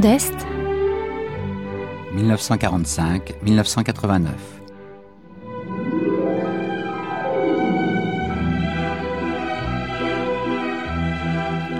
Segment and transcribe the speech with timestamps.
[0.00, 0.32] D'Est,
[2.16, 4.28] 1945-1989.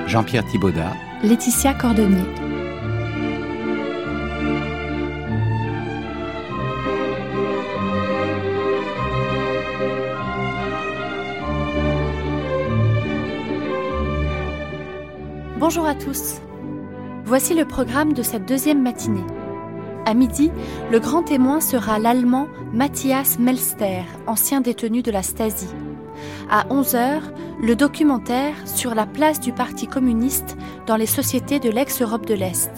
[0.06, 2.26] Jean-Pierre Thibaudat, Laetitia Cordonnier.
[15.58, 16.42] Bonjour à tous.
[17.30, 19.24] Voici le programme de cette deuxième matinée.
[20.04, 20.50] À midi,
[20.90, 25.68] le grand témoin sera l'Allemand Matthias Melster, ancien détenu de la Stasi.
[26.50, 27.20] À 11h,
[27.62, 30.56] le documentaire sur la place du Parti communiste
[30.88, 32.72] dans les sociétés de l'ex-Europe de l'Est.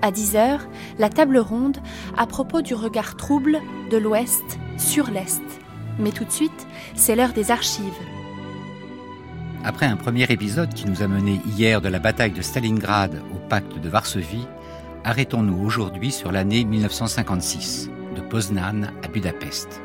[0.00, 0.60] À 10h,
[0.98, 1.76] la table ronde
[2.16, 3.58] à propos du regard trouble
[3.90, 5.42] de l'Ouest sur l'Est.
[5.98, 7.84] Mais tout de suite, c'est l'heure des archives.
[9.64, 13.38] Après un premier épisode qui nous a mené hier de la bataille de Stalingrad au
[13.48, 14.48] pacte de Varsovie,
[15.04, 19.82] arrêtons-nous aujourd'hui sur l'année 1956, de Poznan à Budapest.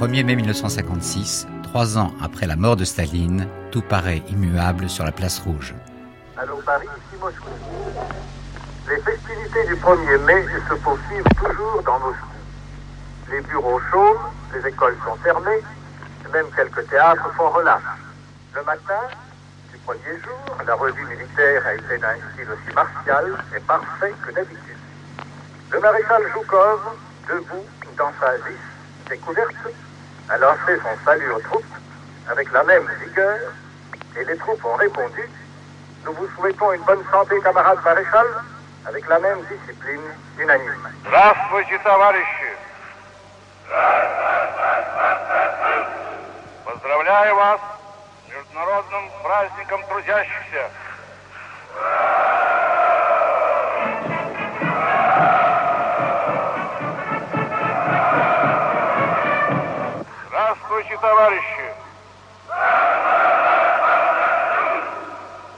[0.00, 5.12] 1er mai 1956, trois ans après la mort de Staline, tout paraît immuable sur la
[5.12, 5.74] place rouge.
[6.64, 6.86] Paris,
[7.20, 7.48] Moscou.
[8.88, 12.26] Les festivités du 1er mai se poursuivent toujours dans Moscou.
[13.30, 15.62] Les bureaux chaument, les écoles sont fermées,
[16.32, 17.82] même quelques théâtres font relâche.
[18.54, 19.00] Le matin
[19.70, 24.32] du premier jour, la revue militaire a été d'un style aussi martial et parfait que
[24.32, 24.78] d'habitude.
[25.70, 26.80] Le maréchal Joukov,
[27.28, 28.58] debout dans sa lisse
[29.08, 29.54] découverte,
[30.28, 31.64] a lancé son salut aux troupes
[32.30, 33.38] avec la même vigueur
[34.16, 35.28] et les troupes ont répondu
[36.04, 38.26] Nous vous souhaitons une bonne santé, camarade maréchal,
[38.86, 40.00] avec la même discipline
[40.38, 40.88] unanime.
[46.64, 47.60] Поздравляю вас
[48.26, 50.70] с Международным праздником трудящихся.
[60.26, 61.74] Здравствуйте, товарищи!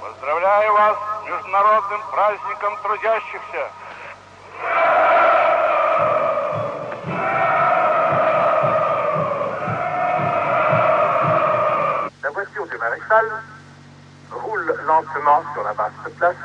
[0.01, 3.71] Поздравляю вас с Международным праздником трудящихся.
[14.31, 16.37] Roule lentement sur la vaste place,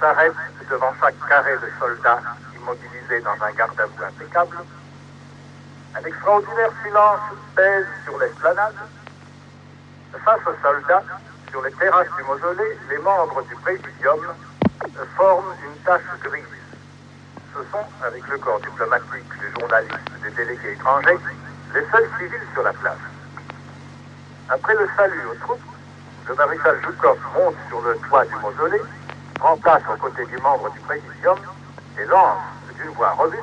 [0.00, 0.32] s'arrête
[0.70, 2.20] devant chaque carré de soldats
[2.54, 4.58] immobilisés dans un garde-à-vous impeccable.
[5.96, 7.20] Un extraordinaire silence
[7.56, 8.74] pèse sur l'esplanade.
[10.24, 11.02] Face aux soldats,
[11.50, 14.20] sur les terrasses du mausolée, les membres du présidium
[15.16, 16.44] forment une tache grise.
[17.52, 21.18] Ce sont, avec le corps diplomatique, les journalistes, les délégués étrangers,
[21.74, 23.13] les seuls civils sur la place.
[24.50, 25.60] Après le salut aux troupes,
[26.28, 28.82] le maréchal Joukov monte sur le toit du mausolée,
[29.36, 31.38] prend place aux côtés du membre du présidium
[31.98, 32.42] et lance
[32.76, 33.42] d'une voix robuste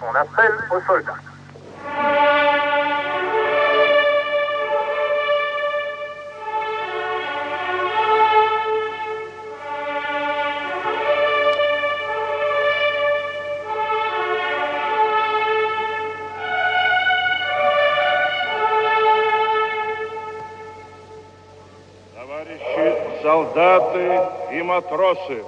[0.00, 2.31] son appel aux soldats.
[24.51, 25.43] и матросы,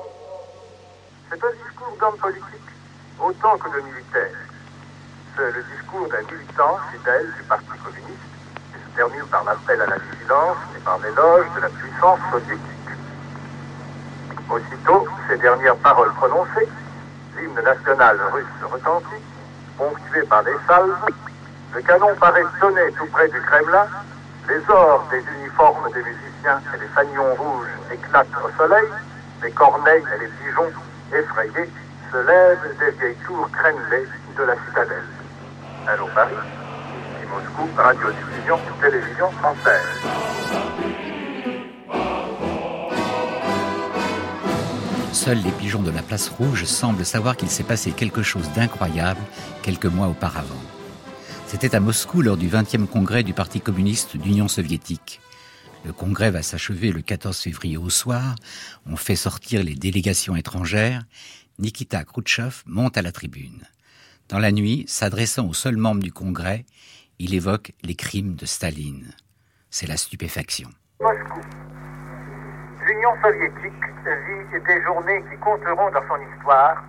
[1.29, 2.69] C'est un discours d'homme politique
[3.19, 4.35] autant que de militaire.
[5.35, 8.29] C'est le discours d'un militant fidèle du Parti communiste
[8.73, 12.89] qui se termine par l'appel à la vigilance et par l'éloge de la puissance soviétique.
[14.49, 16.67] Aussitôt, ces dernières paroles prononcées,
[17.37, 19.23] l'hymne national russe retentit,
[19.77, 21.05] ponctué par des salves,
[21.73, 23.87] le canon paraît sonner tout près du Kremlin,
[24.49, 28.88] les ors des uniformes des musiciens et les fanions rouges éclatent au soleil,
[29.42, 30.70] les corneilles et les pigeons,
[31.10, 31.70] effrayés,
[32.12, 34.06] se lèvent des vieilles tours crénelées
[34.36, 35.08] de la citadelle.
[35.86, 40.14] Allô Paris, ici Moscou, radiodiffusion, télévision française.
[45.12, 49.20] Seuls les pigeons de la place rouge semblent savoir qu'il s'est passé quelque chose d'incroyable
[49.62, 50.60] quelques mois auparavant.
[51.46, 55.22] C'était à Moscou lors du 20e congrès du Parti communiste d'Union soviétique.
[55.84, 58.36] Le congrès va s'achever le 14 février au soir.
[58.86, 61.02] On fait sortir les délégations étrangères.
[61.58, 63.62] Nikita Khrouchtchev monte à la tribune.
[64.30, 66.64] Dans la nuit, s'adressant aux seuls membres du congrès,
[67.18, 69.12] il évoque les crimes de Staline.
[69.68, 70.70] C'est la stupéfaction.
[71.00, 71.40] Moscou.
[72.86, 76.82] L'Union soviétique vit des journées qui compteront dans son histoire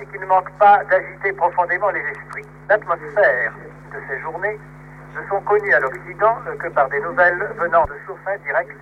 [0.00, 2.46] et qui ne manquent pas d'agiter profondément les esprits.
[2.68, 3.54] L'atmosphère
[3.92, 4.58] de ces journées
[5.14, 8.76] ne sont connues à l'Occident que par des nouvelles venant de sources indirectes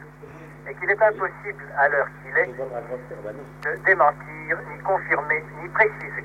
[0.68, 6.24] et qu'il est impossible, à l'heure qu'il est, de démentir, ni confirmer, ni préciser.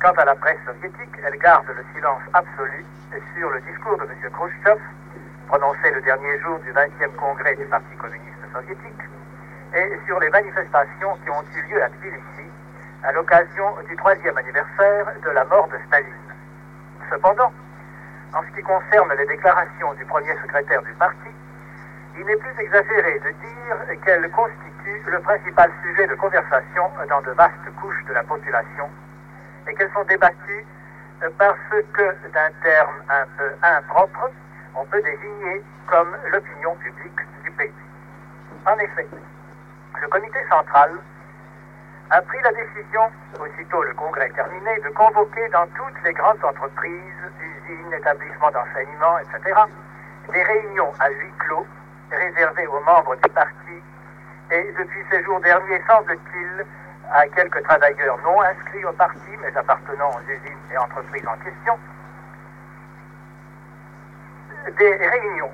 [0.00, 2.84] Quant à la presse soviétique, elle garde le silence absolu
[3.36, 4.30] sur le discours de M.
[4.32, 4.80] Khrushchev,
[5.48, 9.02] prononcé le dernier jour du 20e congrès du Parti communiste soviétique,
[9.74, 12.50] et sur les manifestations qui ont eu lieu à Tbilissi
[13.02, 16.12] à l'occasion du troisième anniversaire de la mort de Staline.
[17.10, 17.52] Cependant,
[18.34, 21.30] en ce qui concerne les déclarations du premier secrétaire du parti,
[22.18, 27.30] il n'est plus exagéré de dire qu'elles constituent le principal sujet de conversation dans de
[27.32, 28.88] vastes couches de la population
[29.68, 30.66] et qu'elles sont débattues
[31.38, 31.58] parce
[31.92, 32.02] que,
[32.32, 34.30] d'un terme un peu impropre,
[34.74, 37.72] on peut désigner comme l'opinion publique du pays.
[38.66, 39.06] En effet,
[40.00, 40.90] le comité central
[42.10, 43.02] a pris la décision,
[43.40, 49.60] aussitôt le congrès terminé, de convoquer dans toutes les grandes entreprises, usines, établissements d'enseignement, etc.,
[50.32, 51.66] des réunions à huis clos
[52.10, 53.82] réservées aux membres du parti
[54.50, 56.66] et depuis ces jours derniers, semble-t-il,
[57.12, 61.78] à quelques travailleurs non inscrits au parti mais appartenant aux usines et entreprises en question,
[64.78, 65.50] des réunions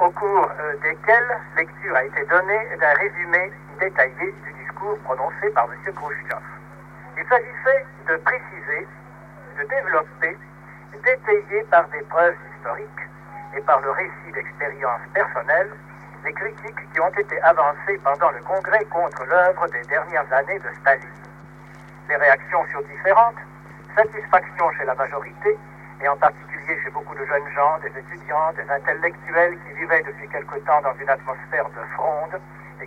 [0.00, 4.51] au cours euh, desquelles lecture a été donnée d'un résumé détaillé du
[4.82, 5.94] discours prononcé par M.
[5.94, 6.42] Khrushchev.
[7.16, 8.88] Il s'agissait de préciser,
[9.58, 10.36] de développer,
[11.04, 13.08] d'étayer par des preuves historiques
[13.56, 15.70] et par le récit d'expériences personnelles
[16.24, 20.70] les critiques qui ont été avancées pendant le congrès contre l'œuvre des dernières années de
[20.80, 21.22] Staline.
[22.08, 23.42] Les réactions furent différentes,
[23.96, 25.58] satisfaction chez la majorité,
[26.00, 30.28] et en particulier chez beaucoup de jeunes gens, des étudiants, des intellectuels qui vivaient depuis
[30.28, 32.40] quelque temps dans une atmosphère de fronde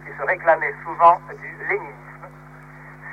[0.05, 2.27] qui se réclamaient souvent du léninisme.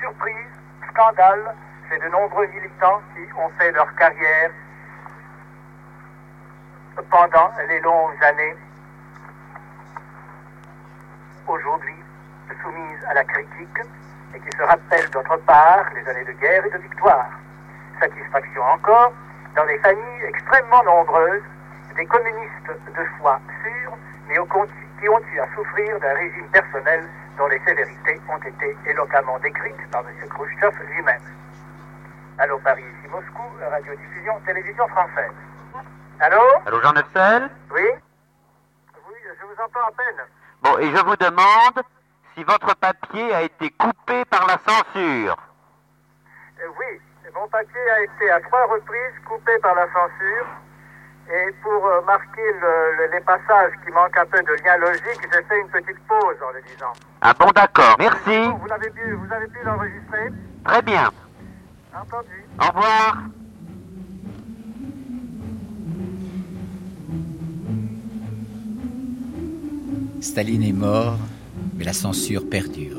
[0.01, 0.51] Surprise,
[0.89, 1.55] scandale
[1.89, 4.51] chez de nombreux militants qui ont fait leur carrière
[7.09, 8.55] pendant les longues années
[11.47, 11.95] aujourd'hui
[12.61, 13.79] soumises à la critique
[14.35, 17.29] et qui se rappellent d'autre part les années de guerre et de victoire.
[17.99, 19.13] Satisfaction encore
[19.55, 21.43] dans des familles extrêmement nombreuses,
[21.95, 23.97] des communistes de foi sûrs,
[24.27, 24.39] mais
[25.03, 29.91] qui ont eu à souffrir d'un régime personnel dont les sévérités ont été éloquemment décrites
[29.91, 30.29] par M.
[30.29, 31.21] Khrushchev lui-même.
[32.37, 35.33] Allô Paris, ici Moscou, radiodiffusion, télévision française.
[36.21, 37.85] Allô Allô Jean Neufsel Oui
[39.09, 40.25] Oui, je vous entends à peine.
[40.61, 41.83] Bon, et je vous demande
[42.33, 45.35] si votre papier a été coupé par la censure.
[46.61, 47.01] Euh, oui,
[47.35, 50.47] mon papier a été à trois reprises coupé par la censure.
[51.29, 55.43] Et pour euh, marquer le, les passages qui manquent un peu de lien logique, j'ai
[55.43, 56.93] fait une petite pause en le disant.
[57.21, 58.49] Ah bon, d'accord, merci.
[58.61, 60.29] Vous avez pu, vous avez pu l'enregistrer
[60.65, 61.09] Très bien.
[61.95, 62.45] Entendu.
[62.59, 63.17] Au revoir.
[70.19, 71.17] Staline est mort,
[71.75, 72.97] mais la censure perdure.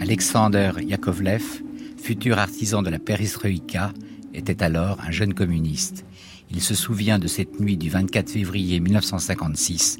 [0.00, 1.62] Alexander Yakovlev,
[2.02, 3.90] futur artisan de la perestroïka,
[4.34, 6.04] était alors un jeune communiste
[6.51, 9.97] Il se souvient de cette nuit du 24 février 1956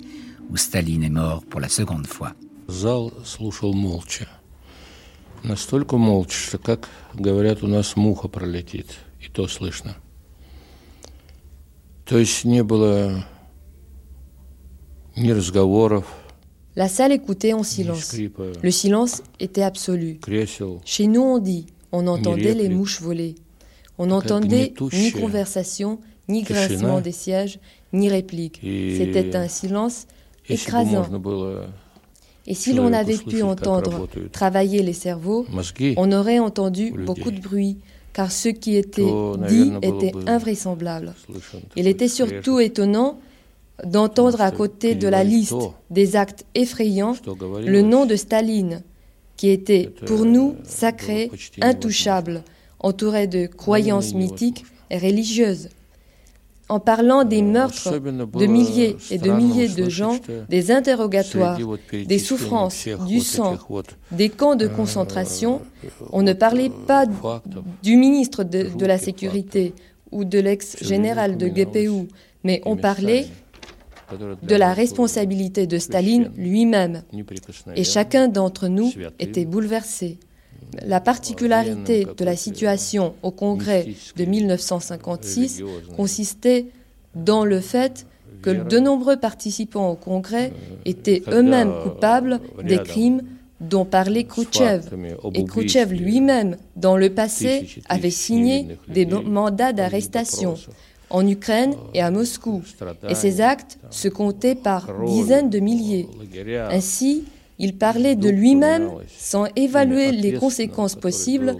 [0.50, 2.34] où Staline est mort pour la seconde fois.
[2.68, 4.28] Зал слушал молча.
[5.44, 9.96] Настолько молча, что, как говорят, у нас муха пролетит, и то слышно.
[12.06, 13.26] То есть не было
[15.16, 16.06] ни разговоров,
[16.76, 18.16] La salle écoutait en silence.
[18.62, 20.20] Le silence était absolu.
[20.86, 23.34] Chez nous, on dit, on entendait les mouches voler.
[23.98, 27.59] On n'entendait ni conversation, ni grincement des sièges,
[27.93, 28.61] ni réplique.
[28.63, 30.07] C'était un silence
[30.49, 31.07] écrasant.
[32.47, 35.47] Et si l'on avait pu entendre travailler les cerveaux,
[35.97, 37.79] on aurait entendu beaucoup de bruit,
[38.13, 39.13] car ce qui était
[39.49, 41.15] dit était invraisemblable.
[41.77, 43.19] Il était surtout étonnant
[43.85, 45.55] d'entendre à côté de la liste
[45.91, 47.15] des actes effrayants
[47.65, 48.83] le nom de Staline,
[49.37, 52.43] qui était pour nous sacré, intouchable,
[52.81, 55.69] entouré de croyances mythiques et religieuses.
[56.73, 61.59] En parlant des meurtres de milliers et de milliers de gens, des interrogatoires,
[61.93, 63.59] des souffrances, du sang,
[64.11, 65.61] des camps de concentration,
[66.13, 67.05] on ne parlait pas
[67.83, 69.75] du ministre de, de la Sécurité
[70.13, 72.09] ou de l'ex-général de GPU,
[72.43, 73.27] mais on parlait
[74.43, 77.03] de la responsabilité de Staline lui-même.
[77.77, 80.19] Et chacun d'entre nous était bouleversé.
[80.85, 83.87] La particularité de la situation au Congrès
[84.17, 85.63] de 1956
[85.97, 86.67] consistait
[87.15, 88.07] dans le fait
[88.43, 90.53] que de nombreux participants au Congrès
[90.85, 93.23] étaient eux-mêmes coupables des crimes
[93.61, 94.83] dont parlait Khrouchtchev.
[95.35, 100.57] Et Khrouchtchev lui-même, dans le passé, avait signé des mandats d'arrestation
[101.11, 102.63] en Ukraine et à Moscou,
[103.09, 106.09] et ces actes se comptaient par dizaines de milliers.
[106.71, 107.25] Ainsi,
[107.63, 111.57] il parlait de lui-même sans évaluer les conséquences possibles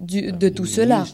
[0.00, 1.04] de tout cela.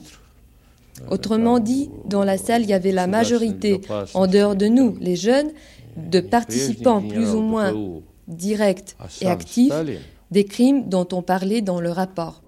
[1.11, 3.80] Autrement dit, dans la salle, il y avait la majorité,
[4.14, 5.50] en dehors de nous, les jeunes,
[5.97, 7.75] de participants plus ou moins
[8.28, 9.75] directs et actifs
[10.30, 12.42] des crimes dont on parlait dans le rapport.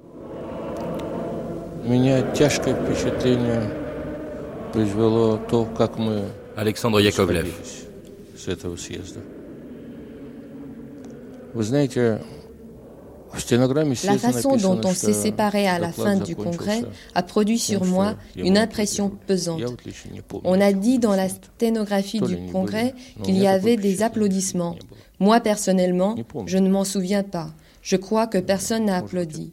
[6.56, 7.48] Alexandre Yakovlev.
[14.04, 16.82] La façon dont on s'est séparé à la fin du congrès
[17.14, 19.62] a produit sur moi une impression pesante.
[20.44, 24.76] On a dit dans la sténographie du congrès qu'il y avait des applaudissements.
[25.20, 26.16] Moi, personnellement,
[26.46, 27.50] je ne m'en souviens pas.
[27.82, 29.52] Je crois que personne n'a applaudi.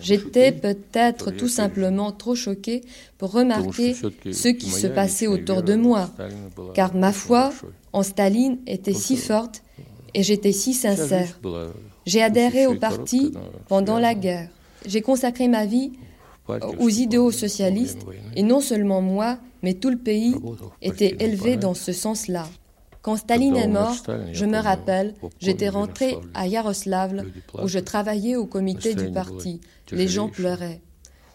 [0.00, 2.82] J'étais peut-être tout simplement trop choqué
[3.18, 6.10] pour remarquer ce qui se passait autour de moi,
[6.74, 7.52] car ma foi
[7.92, 9.62] en Staline était si forte
[10.14, 11.38] et j'étais si sincère.
[12.06, 13.32] J'ai adhéré au parti
[13.68, 14.48] pendant la guerre.
[14.86, 15.92] J'ai consacré ma vie
[16.78, 20.34] aux idéaux socialistes et non seulement moi, mais tout le pays
[20.82, 22.48] était élevé dans ce sens-là.
[23.02, 23.96] Quand Staline est mort,
[24.32, 29.60] je me rappelle, j'étais rentré à Yaroslavl où je travaillais au comité du parti.
[29.90, 30.80] Les gens pleuraient.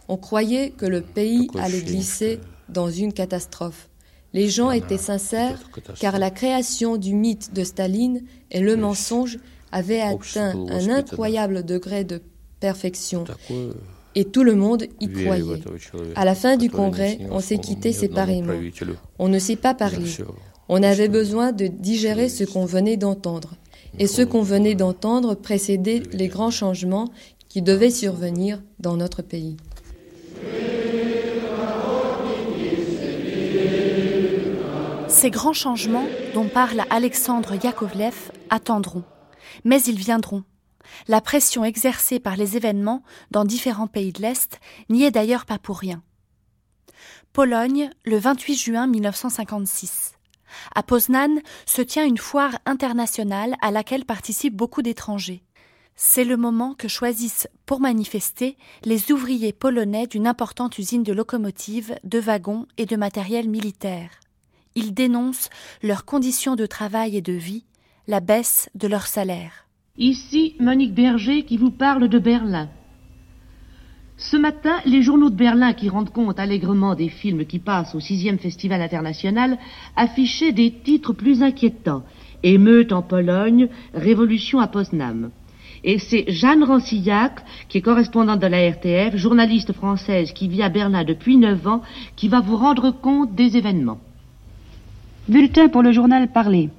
[0.08, 2.40] On croyait que le pays allait glisser
[2.70, 3.90] dans une catastrophe.
[4.36, 5.58] Les gens étaient sincères
[5.98, 9.40] car la création du mythe de Staline et le mensonge
[9.72, 12.22] avaient atteint un incroyable degré de
[12.60, 13.24] perfection.
[14.14, 15.62] Et tout le monde y croyait.
[16.16, 18.60] À la fin du congrès, on s'est quitté séparément.
[19.20, 20.06] On ne s'est pas parlé.
[20.68, 23.56] On avait besoin de digérer ce qu'on venait d'entendre.
[24.00, 27.10] Et ce qu'on venait d'entendre précédait les grands changements
[27.48, 29.56] qui devaient survenir dans notre pays.
[35.16, 39.06] Ces grands changements dont parle Alexandre Yakovlev attendront,
[39.64, 40.44] mais ils viendront.
[41.08, 45.58] La pression exercée par les événements dans différents pays de l'Est n'y est d'ailleurs pas
[45.58, 46.04] pour rien.
[47.32, 50.16] Pologne, le 28 juin 1956.
[50.76, 55.44] À Poznan se tient une foire internationale à laquelle participent beaucoup d'étrangers.
[55.96, 61.96] C'est le moment que choisissent pour manifester les ouvriers polonais d'une importante usine de locomotives,
[62.04, 64.10] de wagons et de matériel militaire.
[64.78, 65.50] Ils dénoncent
[65.82, 67.64] leurs conditions de travail et de vie,
[68.08, 69.68] la baisse de leur salaire.
[69.98, 72.68] Ici Monique Berger qui vous parle de Berlin.
[74.18, 78.02] Ce matin, les journaux de Berlin qui rendent compte allègrement des films qui passent au
[78.02, 79.58] sixième festival international
[79.96, 82.04] affichaient des titres plus inquiétants.
[82.44, 85.32] Émeute en Pologne, révolution à Poznan.
[85.86, 90.70] Et c'est Jeanne Rancillac, qui est correspondante de la RTF, journaliste française qui vit à
[90.70, 91.82] Berlin depuis neuf ans,
[92.18, 94.00] qui va vous rendre compte des événements.
[95.28, 96.70] Bulletin pour le journal Parler.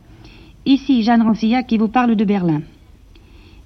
[0.66, 2.62] Ici Jeanne Rancillac qui vous parle de Berlin.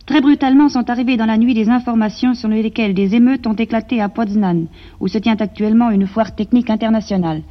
[0.06, 4.00] Très brutalement sont arrivées dans la nuit des informations sur lesquelles des émeutes ont éclaté
[4.00, 4.68] à Poznan,
[4.98, 7.42] où se tient actuellement une foire technique internationale.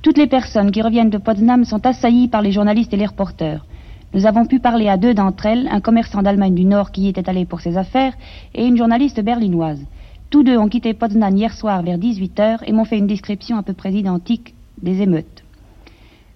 [0.00, 3.66] Toutes les personnes qui reviennent de Potsdam sont assaillies par les journalistes et les reporters.
[4.14, 7.08] Nous avons pu parler à deux d'entre elles, un commerçant d'Allemagne du Nord qui y
[7.08, 8.14] était allé pour ses affaires
[8.54, 9.84] et une journaliste berlinoise.
[10.30, 13.62] Tous deux ont quitté Poznan hier soir vers 18h et m'ont fait une description à
[13.62, 15.41] peu près identique des émeutes.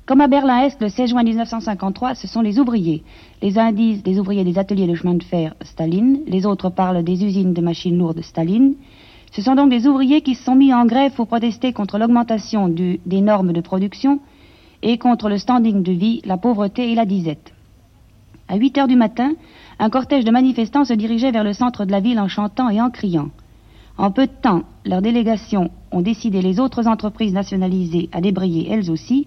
[0.06, 3.02] Comme à Berlin-Est, le 16 juin 1953, ce sont les ouvriers.
[3.42, 7.02] Les uns disent des ouvriers des ateliers de chemin de fer Staline, les autres parlent
[7.02, 8.76] des usines de machines lourdes Staline.
[9.32, 12.68] Ce sont donc des ouvriers qui se sont mis en grève pour protester contre l'augmentation
[12.68, 14.20] des normes de production
[14.80, 17.52] et contre le standing de vie, la pauvreté et la disette.
[18.46, 19.32] À 8 heures du matin,
[19.80, 22.80] un cortège de manifestants se dirigeait vers le centre de la ville en chantant et
[22.80, 23.30] en criant.
[23.98, 28.88] En peu de temps, leurs délégations ont décidé les autres entreprises nationalisées à débrayer elles
[28.88, 29.26] aussi,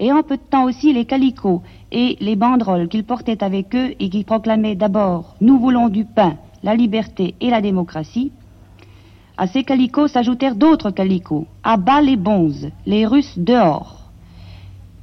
[0.00, 3.94] et en peu de temps aussi les calicots et les banderoles qu'ils portaient avec eux
[4.00, 8.32] et qui proclamaient d'abord Nous voulons du pain, la liberté et la démocratie.
[9.36, 11.46] À ces calicots s'ajoutèrent d'autres calicots.
[11.62, 14.10] À bas les bonzes, les Russes dehors.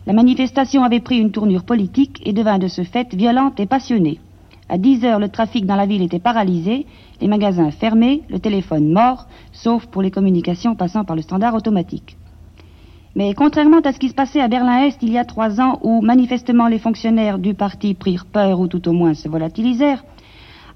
[0.07, 4.19] La manifestation avait pris une tournure politique et devint de ce fait violente et passionnée.
[4.67, 6.85] À 10 heures, le trafic dans la ville était paralysé,
[7.19, 12.15] les magasins fermés, le téléphone mort, sauf pour les communications passant par le standard automatique.
[13.15, 16.01] Mais contrairement à ce qui se passait à Berlin-Est il y a trois ans, où
[16.01, 20.03] manifestement les fonctionnaires du parti prirent peur ou tout au moins se volatilisèrent,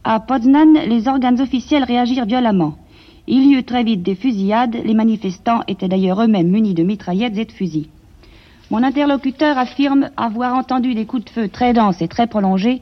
[0.03, 2.75] à Poznan, les organes officiels réagirent violemment.
[3.27, 7.37] Il y eut très vite des fusillades, les manifestants étaient d'ailleurs eux-mêmes munis de mitraillettes
[7.37, 7.87] et de fusils.
[8.69, 12.81] Mon interlocuteur affirme avoir entendu des coups de feu très denses et très prolongés,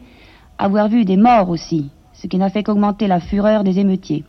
[0.57, 4.23] avoir vu des morts aussi, ce qui n'a fait qu'augmenter la fureur des émeutiers.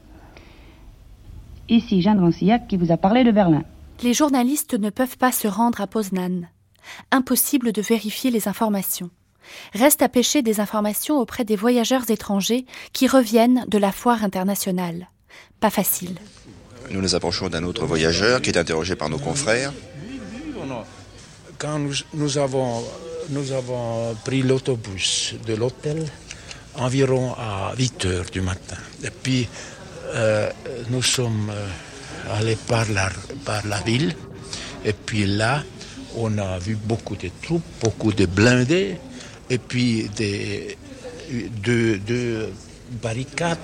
[1.69, 3.63] Ici Jeanne Rancillac qui vous a parlé de Berlin.
[4.03, 6.49] Les journalistes ne peuvent pas se rendre à Poznan.
[7.11, 9.11] Impossible de vérifier les informations.
[9.73, 15.09] Reste à pêcher des informations auprès des voyageurs étrangers qui reviennent de la foire internationale.
[15.61, 16.17] Pas facile.
[16.91, 19.73] Nous nous approchons d'un autre voyageur qui est interrogé par nos confrères.
[21.59, 21.79] Quand
[22.13, 22.85] nous, avons,
[23.31, 26.05] nous avons pris l'autobus de l'hôtel
[26.77, 28.77] environ à 8 heures du matin.
[29.03, 29.49] Et puis,
[30.15, 30.51] euh,
[30.91, 31.67] nous sommes euh,
[32.25, 33.11] la,
[33.45, 34.15] par la ville.
[34.85, 35.63] Et puis là,
[36.17, 38.97] on a vu beaucoup de troupes, beaucoup de blindés,
[39.51, 40.77] et puis des,
[41.63, 41.99] deux,
[43.03, 43.59] barricades.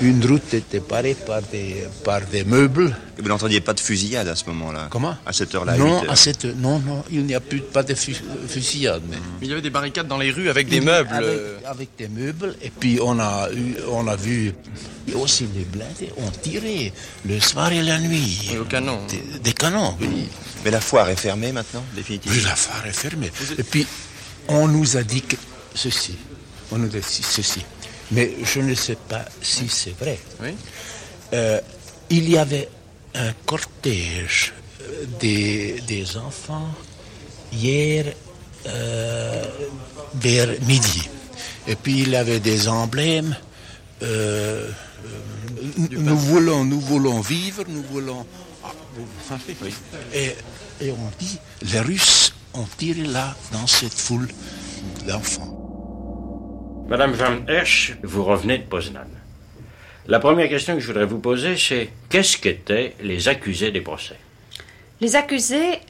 [0.00, 2.94] Une route était parée par des, par des meubles.
[3.18, 6.14] Et vous n'entendiez pas de fusillade à ce moment-là Comment À cette heure-là Non, à
[6.14, 9.02] cette, non, non, il n'y a plus pas de fusillade.
[9.10, 9.16] Mais...
[9.42, 11.10] il y avait des barricades dans les rues avec des meubles.
[11.64, 14.54] Avec, des meubles, et puis on a, eu, on a vu
[15.14, 16.92] aussi les blindés ont tiré
[17.26, 18.50] le soir et la nuit.
[18.60, 19.00] au canon.
[19.42, 20.28] Des, canons, oui.
[20.64, 23.30] Mais la foire est fermée maintenant, définitivement Oui, la foire est fermée.
[23.58, 23.86] Et puis,
[24.48, 25.36] on nous a dit que
[25.74, 26.16] ceci.
[26.70, 27.64] On nous a dit ceci.
[28.10, 30.18] Mais je ne sais pas si c'est vrai.
[31.32, 31.60] Euh,
[32.10, 32.68] il y avait
[33.14, 36.70] un cortège euh, des, enfants
[37.52, 38.06] hier
[38.66, 39.44] euh,
[40.14, 41.08] vers midi.
[41.66, 43.36] Et puis il y avait des emblèmes.
[44.00, 44.06] nous
[46.16, 48.24] voulons, nous voulons vivre, nous voulons.
[48.64, 48.72] Ah,
[50.14, 50.34] et,
[50.80, 54.28] et on dit, les Russes ont tiré là, dans cette foule
[55.06, 55.57] d'enfants.
[56.88, 59.04] Madame Van Hersch, vous revenez de Poznan.
[60.06, 64.16] La première question que je voudrais vous poser, c'est qu'est-ce qu'étaient les accusés des procès?
[65.02, 65.80] Les accusés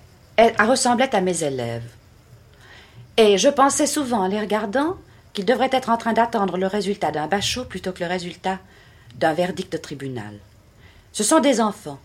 [0.59, 1.88] ressemblaient à mes élèves.
[3.17, 4.97] Et je pensais souvent, en les regardant,
[5.34, 8.58] qu'ils devraient être en train d'attendre le résultat d'un bachot plutôt que le résultat
[9.15, 10.34] d'un verdict de tribunal.
[11.13, 12.00] Ce sont des enfants.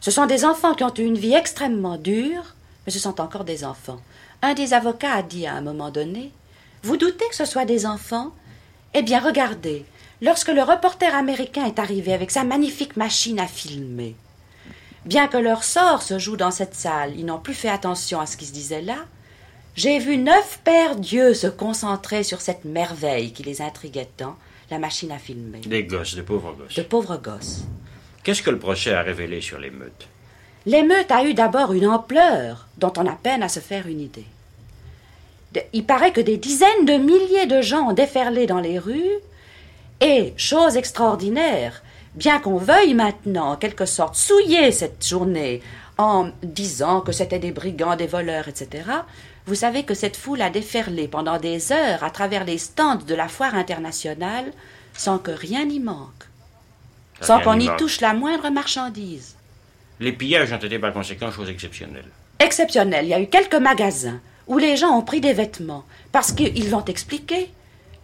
[0.00, 3.44] Ce sont des enfants qui ont eu une vie extrêmement dure, mais ce sont encore
[3.44, 4.00] des enfants.
[4.42, 6.32] Un des avocats a dit à un moment donné
[6.82, 8.32] Vous doutez que ce soit des enfants?
[8.94, 9.84] Eh bien, regardez,
[10.22, 14.16] lorsque le reporter américain est arrivé avec sa magnifique machine à filmer,
[15.04, 18.26] bien que leur sort se joue dans cette salle, ils n'ont plus fait attention à
[18.26, 18.96] ce qui se disait là.
[19.76, 24.36] J'ai vu neuf pères d'yeux se concentrer sur cette merveille qui les intriguait tant,
[24.70, 25.60] la machine à filmer.
[25.60, 26.74] Des gosses, de pauvres gosses.
[26.74, 27.64] De pauvres gosses.
[28.22, 30.08] Qu'est-ce que le procès a révélé sur l'émeute
[30.66, 34.26] L'émeute a eu d'abord une ampleur dont on a peine à se faire une idée.
[35.72, 39.18] Il paraît que des dizaines de milliers de gens ont déferlé dans les rues,
[40.00, 41.82] et, chose extraordinaire,
[42.14, 45.60] bien qu'on veuille maintenant, en quelque sorte, souiller cette journée
[45.98, 48.84] en disant que c'était des brigands, des voleurs, etc.,
[49.46, 53.14] vous savez que cette foule a déferlé pendant des heures à travers les stands de
[53.14, 54.52] la foire internationale
[54.94, 56.28] sans que rien n'y manque,
[57.20, 59.36] sans qu'on y touche la moindre marchandise.
[59.98, 62.04] Les pillages ont été par conséquent chose exceptionnelle.
[62.38, 63.06] Exceptionnelle.
[63.06, 66.70] Il y a eu quelques magasins où les gens ont pris des vêtements parce qu'ils
[66.70, 67.50] l'ont expliqué.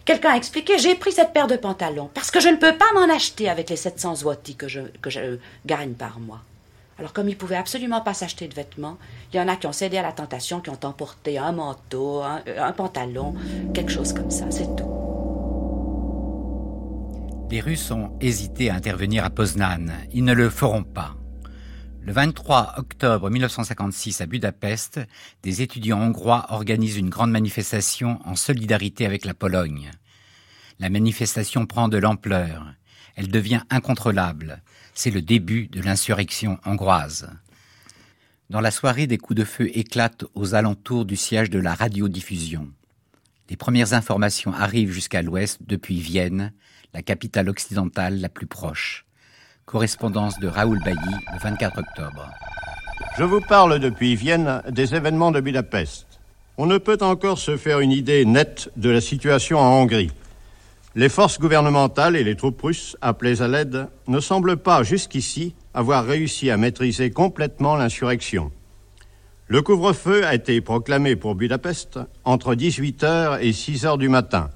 [0.05, 2.91] Quelqu'un a expliqué, j'ai pris cette paire de pantalons parce que je ne peux pas
[2.93, 6.41] m'en acheter avec les 700 zloty que je, que je gagne par mois.
[6.99, 8.97] Alors comme ils pouvaient absolument pas s'acheter de vêtements,
[9.31, 12.21] il y en a qui ont cédé à la tentation, qui ont emporté un manteau,
[12.21, 13.35] un pantalon,
[13.73, 14.97] quelque chose comme ça, c'est tout.
[17.49, 19.87] Les Russes ont hésité à intervenir à Poznan.
[20.13, 21.15] Ils ne le feront pas.
[22.07, 25.01] Le 23 octobre 1956 à Budapest,
[25.43, 29.91] des étudiants hongrois organisent une grande manifestation en solidarité avec la Pologne.
[30.79, 32.73] La manifestation prend de l'ampleur.
[33.17, 34.63] Elle devient incontrôlable.
[34.93, 37.29] C'est le début de l'insurrection hongroise.
[38.49, 42.71] Dans la soirée, des coups de feu éclatent aux alentours du siège de la radiodiffusion.
[43.49, 46.53] Les premières informations arrivent jusqu'à l'ouest depuis Vienne,
[46.93, 49.06] la capitale occidentale la plus proche.
[49.67, 50.97] Correspondance de Raoul Bailly
[51.33, 52.31] le 24 octobre.
[53.17, 56.07] Je vous parle depuis Vienne des événements de Budapest.
[56.57, 60.11] On ne peut encore se faire une idée nette de la situation en Hongrie.
[60.95, 66.05] Les forces gouvernementales et les troupes russes appelées à l'aide ne semblent pas jusqu'ici avoir
[66.05, 68.53] réussi à maîtriser complètement l'insurrection.
[69.47, 74.49] Le couvre-feu a été proclamé pour Budapest entre 18h et 6h du matin.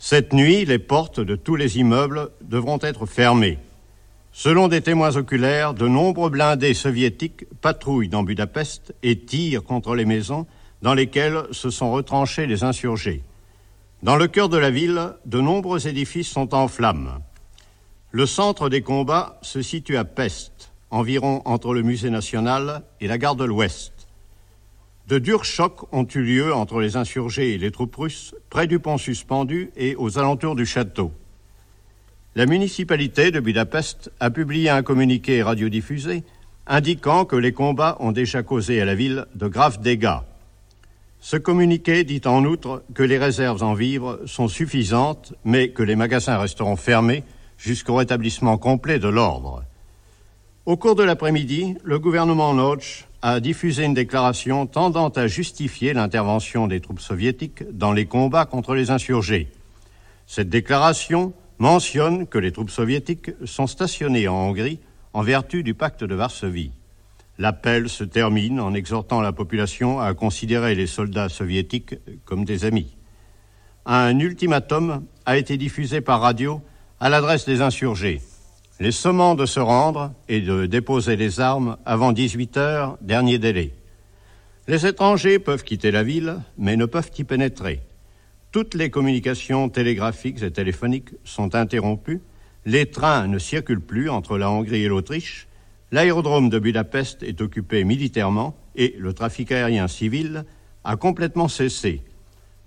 [0.00, 3.60] Cette nuit, les portes de tous les immeubles devront être fermées.
[4.36, 10.04] Selon des témoins oculaires, de nombreux blindés soviétiques patrouillent dans Budapest et tirent contre les
[10.04, 10.48] maisons
[10.82, 13.22] dans lesquelles se sont retranchés les insurgés.
[14.02, 17.20] Dans le cœur de la ville, de nombreux édifices sont en flammes.
[18.10, 23.18] Le centre des combats se situe à Pest, environ entre le musée national et la
[23.18, 23.92] gare de l'Ouest.
[25.06, 28.80] De durs chocs ont eu lieu entre les insurgés et les troupes russes près du
[28.80, 31.12] pont suspendu et aux alentours du château.
[32.36, 36.24] La municipalité de Budapest a publié un communiqué radiodiffusé
[36.66, 40.18] indiquant que les combats ont déjà causé à la ville de graves dégâts.
[41.20, 45.94] Ce communiqué dit en outre que les réserves en vivres sont suffisantes, mais que les
[45.94, 47.22] magasins resteront fermés
[47.56, 49.62] jusqu'au rétablissement complet de l'ordre.
[50.66, 56.66] Au cours de l'après-midi, le gouvernement Notch a diffusé une déclaration tendant à justifier l'intervention
[56.66, 59.46] des troupes soviétiques dans les combats contre les insurgés.
[60.26, 64.80] Cette déclaration mentionne que les troupes soviétiques sont stationnées en Hongrie
[65.12, 66.72] en vertu du pacte de Varsovie.
[67.38, 72.96] L'appel se termine en exhortant la population à considérer les soldats soviétiques comme des amis.
[73.86, 76.62] Un ultimatum a été diffusé par radio
[77.00, 78.20] à l'adresse des insurgés,
[78.80, 83.74] les sommant de se rendre et de déposer les armes avant 18 heures, dernier délai.
[84.66, 87.82] Les étrangers peuvent quitter la ville, mais ne peuvent y pénétrer.
[88.54, 92.20] Toutes les communications télégraphiques et téléphoniques sont interrompues,
[92.64, 95.48] les trains ne circulent plus entre la Hongrie et l'Autriche,
[95.90, 100.44] L'aérodrome de Budapest est occupé militairement et le trafic aérien civil
[100.84, 102.04] a complètement cessé.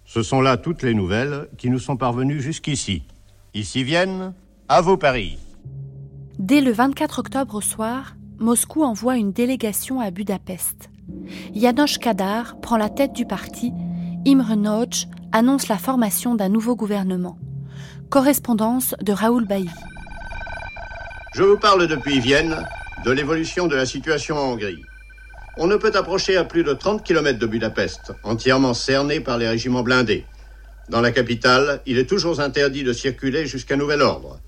[0.04, 3.04] Ce sont là toutes les nouvelles qui nous sont parvenues jusqu'ici.
[3.54, 4.34] Ici viennent,
[4.68, 5.40] à vos paris.
[6.38, 10.90] Dès le 24 octobre au soir, Moscou envoie une délégation à Budapest.
[11.56, 13.72] Janos Kadar prend la tête du parti.
[14.28, 17.38] Imre Nagy annonce la formation d'un nouveau gouvernement.
[18.10, 19.70] Correspondance de Raoul Bailly.
[21.34, 22.68] Je vous parle depuis Vienne
[23.06, 24.82] de l'évolution de la situation en Hongrie.
[25.56, 29.48] On ne peut approcher à plus de 30 km de Budapest, entièrement cerné par les
[29.48, 30.26] régiments blindés.
[30.90, 34.42] Dans la capitale, il est toujours interdit de circuler jusqu'à nouvel ordre.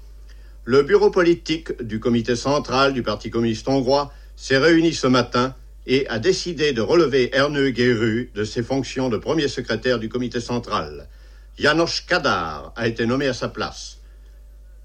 [0.65, 5.56] Le bureau politique du comité central du Parti communiste hongrois s'est réuni ce matin
[5.89, 10.39] et a décidé de relever Ernő Geru de ses fonctions de premier secrétaire du comité
[10.39, 11.10] central.
[11.58, 13.97] Janos Kadar a été nommé à sa place.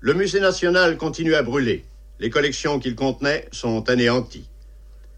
[0.01, 1.85] Le musée national continue à brûler.
[2.21, 4.49] Les collections qu'il contenait sont anéanties.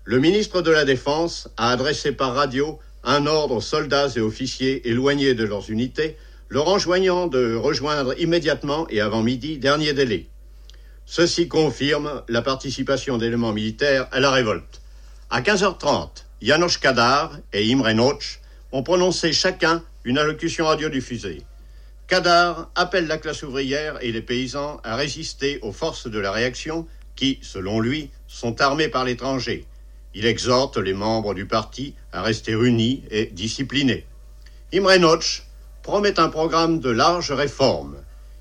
[0.03, 4.88] Le ministre de la Défense a adressé par radio un ordre aux soldats et officiers
[4.88, 6.16] éloignés de leurs unités,
[6.49, 10.27] leur enjoignant de rejoindre immédiatement et avant midi, dernier délai.
[11.05, 14.81] Ceci confirme la participation d'éléments militaires à la révolte.
[15.29, 18.39] À 15h30, Janos Kadar et Imre Noch
[18.71, 21.43] ont prononcé chacun une allocution radiodiffusée.
[22.07, 26.87] Kadar appelle la classe ouvrière et les paysans à résister aux forces de la réaction
[27.17, 29.67] qui, selon lui, sont armées par l'étranger.
[30.15, 34.07] Il exhorte les membres du parti à rester unis et disciplinés.
[34.73, 35.43] Imre Noch
[35.83, 37.97] promet un programme de larges réformes.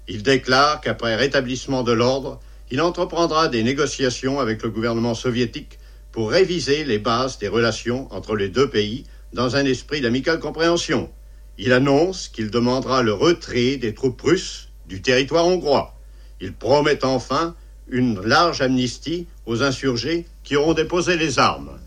[0.08, 5.80] Il déclare qu'après rétablissement de l'ordre, il entreprendra des négociations avec le gouvernement soviétique
[6.15, 11.10] pour réviser les bases des relations entre les deux pays dans un esprit d'amicale compréhension.
[11.58, 15.93] Il annonce qu'il demandera le retrait des troupes russes du territoire hongrois.
[16.39, 17.54] Il promet enfin
[17.89, 21.78] une large amnistie aux insurgés qui auront déposé les armes.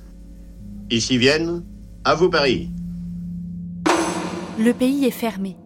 [0.90, 1.64] Ici viennent,
[2.04, 2.68] à vous Paris.
[4.58, 5.56] Le pays est fermé.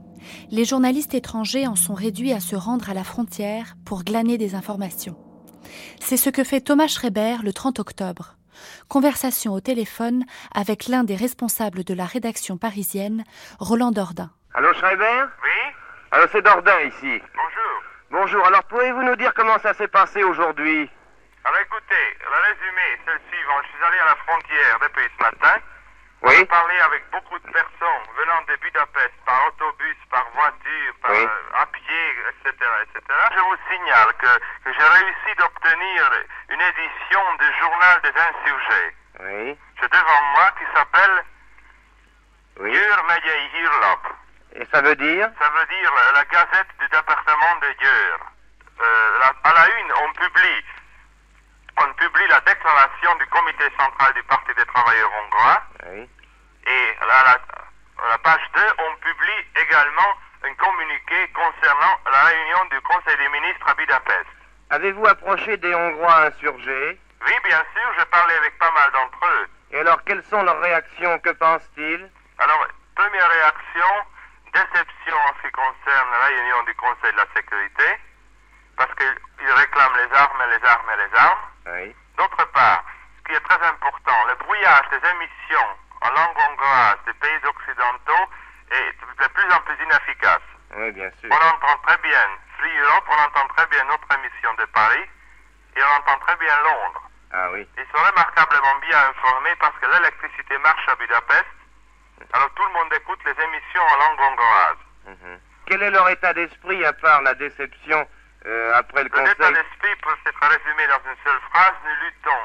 [0.53, 4.55] Les journalistes étrangers en sont réduits à se rendre à la frontière pour glaner des
[4.55, 5.17] informations.
[6.01, 8.37] C'est ce que fait Thomas Schreiber le 30 octobre.
[8.89, 13.25] Conversation au téléphone avec l'un des responsables de la rédaction parisienne,
[13.59, 14.31] Roland Dordain.
[14.55, 15.75] Allô Schreiber Oui?
[16.11, 17.23] Alors c'est Dordain ici.
[17.35, 17.75] Bonjour.
[18.11, 20.91] Bonjour, alors pouvez-vous nous dire comment ça s'est passé aujourd'hui?
[21.45, 23.59] Alors écoutez, le résumé est le suivant.
[23.63, 25.61] Je suis allé à la frontière depuis ce matin.
[26.23, 26.35] Oui.
[26.39, 31.19] J'ai parlé avec beaucoup de personnes venant de Budapest par autobus, par voiture, par, Oui.
[31.27, 33.03] euh, à pied, etc., etc.
[33.35, 36.11] Je vous signale que, que j'ai réussi d'obtenir
[36.51, 38.97] une édition du journal des insurgés.
[39.21, 39.59] Oui.
[39.81, 41.25] J'ai devant moi qui s'appelle
[42.61, 42.79] Oui.
[44.55, 48.19] Et ça veut dire Ça veut dire la, la gazette du département de Győr.
[48.81, 50.65] Euh, à la une, on publie,
[51.79, 55.63] on publie la déclaration du comité central du Parti des travailleurs hongrois.
[55.87, 56.09] Oui.
[56.67, 62.65] Et à la, à la page 2, on publie également un communiqué concernant la réunion
[62.71, 64.27] du Conseil des ministres à Budapest.
[64.71, 67.01] Avez-vous approché des Hongrois insurgés?
[67.27, 69.49] Oui, bien sûr, j'ai parlé avec pas mal d'entre eux.
[69.71, 71.19] Et alors, quelles sont leurs réactions?
[71.21, 72.11] Que pensent-ils?
[72.39, 73.87] Alors, première réaction,
[74.53, 78.01] déception en ce qui concerne la réunion du Conseil de la sécurité,
[78.77, 81.52] parce qu'ils réclament les armes et les armes et les armes.
[81.67, 81.95] Oui.
[82.19, 82.85] D'autre part,
[83.19, 85.69] ce qui est très important, le brouillage des émissions
[86.01, 88.31] en langue hongroise des pays occidentaux
[88.71, 90.43] est de plus en plus inefficace.
[90.77, 91.31] Oui, bien sûr.
[91.31, 92.27] On entend très bien
[92.59, 95.07] Free Europe, on entend très bien notre émission de Paris,
[95.77, 97.03] et on entend très bien Londres.
[97.33, 97.67] Ah oui.
[97.79, 101.47] Ils sont remarquablement bien informés parce que l'électricité marche à Budapest,
[102.33, 104.77] alors tout le monde écoute les émissions en langue hongroise.
[105.07, 105.41] Mhm.
[105.67, 108.07] Quel est leur état d'esprit à part la déception
[108.45, 112.45] euh, après le Conseil d'esprit peut être résumé dans une seule phrase, nous luttons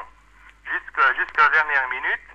[1.16, 2.28] jusqu'à la dernière minute,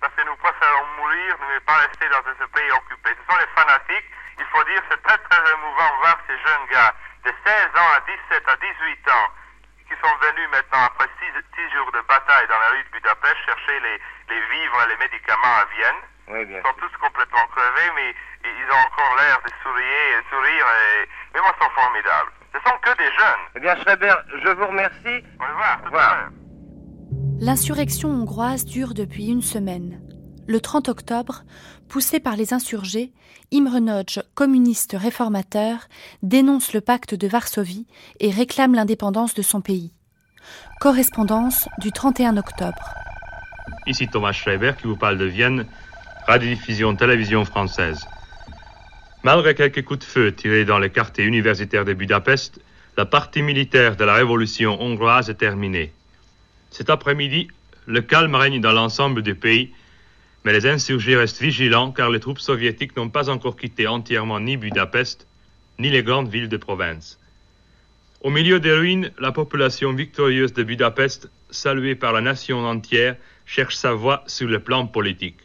[0.00, 3.10] parce que nous préférons mourir, ne pas rester dans ce pays occupé.
[3.16, 4.10] Ce sont les fanatiques.
[4.38, 8.00] Il faut dire, c'est très très émouvant voir ces jeunes gars de 16 ans à
[8.00, 9.28] 17 à 18 ans
[9.88, 13.80] qui sont venus maintenant après 6 jours de bataille dans la rue de Budapest chercher
[13.80, 16.02] les, les vivres et les médicaments à Vienne.
[16.48, 21.40] ils sont tous complètement crevés, mais ils ont encore l'air de sourire, sourire et, mais
[21.40, 22.32] moi, ils sont formidables.
[22.52, 23.42] Ce sont que des jeunes.
[23.56, 25.24] Eh bien, Schreiber, je vous remercie.
[25.40, 25.82] Au revoir.
[25.82, 26.30] Tout à l'heure.
[27.40, 30.00] L'insurrection hongroise dure depuis une semaine.
[30.46, 31.44] Le 30 octobre,
[31.88, 33.12] poussé par les insurgés,
[33.52, 35.88] Imre Nagy, communiste réformateur,
[36.22, 37.86] dénonce le pacte de Varsovie
[38.20, 39.92] et réclame l'indépendance de son pays.
[40.80, 42.94] Correspondance du 31 octobre.
[43.86, 45.66] Ici Thomas Schreiber qui vous parle de Vienne,
[46.26, 48.06] radiodiffusion télévision française.
[49.24, 52.60] Malgré quelques coups de feu tirés dans les quartiers universitaires de Budapest,
[52.96, 55.92] la partie militaire de la révolution hongroise est terminée.
[56.70, 57.48] Cet après-midi,
[57.86, 59.72] le calme règne dans l'ensemble du pays
[60.44, 64.56] mais les insurgés restent vigilants car les troupes soviétiques n'ont pas encore quitté entièrement ni
[64.56, 65.26] Budapest,
[65.78, 67.18] ni les grandes villes de province.
[68.20, 73.74] Au milieu des ruines, la population victorieuse de Budapest, saluée par la nation entière, cherche
[73.74, 75.38] sa voie sur le plan politique.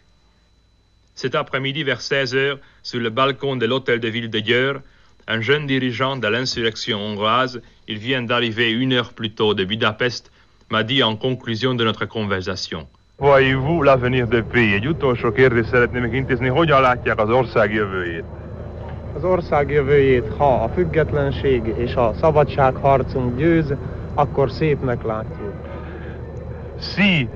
[1.18, 4.82] Cet après-midi, vers 16 heures, sur le balcon de l'hôtel de ville de Geur,
[5.28, 10.32] un jeune dirigeant de l'insurrection hongroise, il vient d'arriver une heure plus tôt de Budapest,
[10.70, 12.86] m'a dit en conclusion de notre conversation.
[13.18, 14.76] Voyez-vous l'avenir du pays?
[14.76, 18.24] Egy utolsó kérdést szeretném intézni, hogyan látják az ország jövőjét?
[19.16, 23.74] Az ország jövőjét, ha a függetlenség és a szabadságharcunk győz,
[24.14, 25.54] akkor szépnek látjuk.
[26.80, 27.30] Si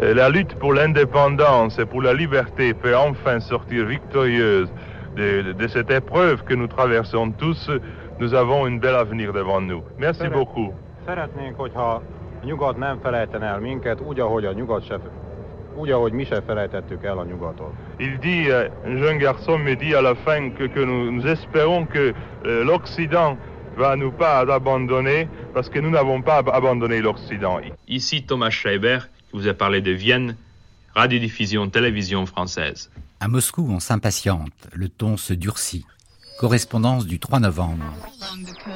[0.00, 4.68] la lutte pour l'indépendance et pour la liberté peut enfin sortir victorieuse
[5.16, 7.70] de, de, cette épreuve que nous traversons tous,
[8.18, 9.82] nous avons un bel avenir devant nous.
[9.98, 10.72] Merci Szeret, beaucoup.
[11.06, 12.02] Szeretnénk, hogyha
[12.42, 15.00] a nyugat nem felejten el minket, úgy, ahogy a nyugat se,
[15.76, 17.72] úgy, ahogy mi se felejtettük el a nyugatot.
[17.98, 21.26] Il dit, euh, un jeune garçon me dit à la fin que, que nous, nous
[21.26, 22.12] espérons que
[22.44, 23.36] euh, l'Occident
[23.76, 27.60] va nous pas abandonner parce que nous n'avons pas abandonné l'Occident.
[27.88, 28.98] Ici Thomas Schreiber
[29.34, 30.36] vous a parlé de Vienne,
[30.94, 32.88] radiodiffusion télévision française.
[33.18, 35.84] À Moscou, on s'impatiente, le ton se durcit.
[36.38, 37.82] Correspondance du 3 novembre.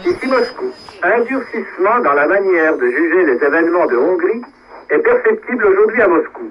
[0.05, 0.73] Ici Moscou.
[1.05, 4.43] Un durcissement dans la manière de juger les événements de Hongrie
[4.91, 6.51] est perceptible aujourd'hui à Moscou.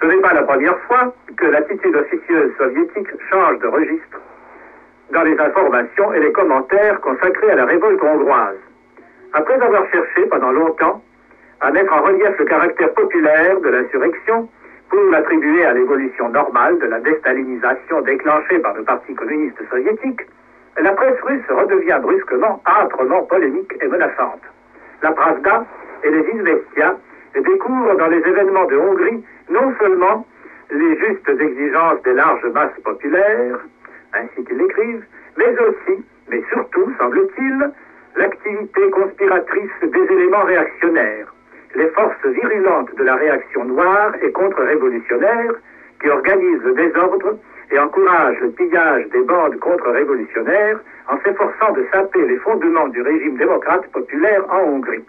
[0.00, 4.20] Ce n'est pas la première fois que l'attitude officieuse soviétique change de registre
[5.10, 8.60] dans les informations et les commentaires consacrés à la révolte hongroise.
[9.32, 11.02] Après avoir cherché pendant longtemps
[11.62, 14.48] à mettre en relief le caractère populaire de l'insurrection
[14.90, 20.22] pour l'attribuer à l'évolution normale de la déstalinisation déclenchée par le Parti communiste soviétique,
[20.80, 24.42] la presse russe redevient brusquement âprement polémique et menaçante.
[25.02, 25.64] La Pravda
[26.02, 26.96] et les Izvestia
[27.34, 30.26] découvrent dans les événements de Hongrie non seulement
[30.70, 33.58] les justes exigences des larges masses populaires,
[34.14, 35.04] ainsi qu'ils l'écrivent,
[35.36, 37.70] mais aussi, mais surtout, semble-t-il,
[38.16, 41.32] l'activité conspiratrice des éléments réactionnaires,
[41.74, 45.52] les forces virulentes de la réaction noire et contre-révolutionnaire
[46.00, 47.38] qui organisent le désordre
[47.70, 53.36] et encourage le pillage des bandes contre-révolutionnaires en s'efforçant de saper les fondements du régime
[53.36, 55.04] démocrate populaire en Hongrie.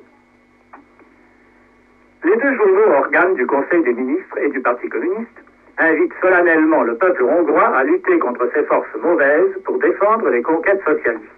[2.24, 5.44] Les deux journaux organes du Conseil des ministres et du Parti communiste
[5.78, 10.82] invitent solennellement le peuple hongrois à lutter contre ces forces mauvaises pour défendre les conquêtes
[10.86, 11.30] socialistes.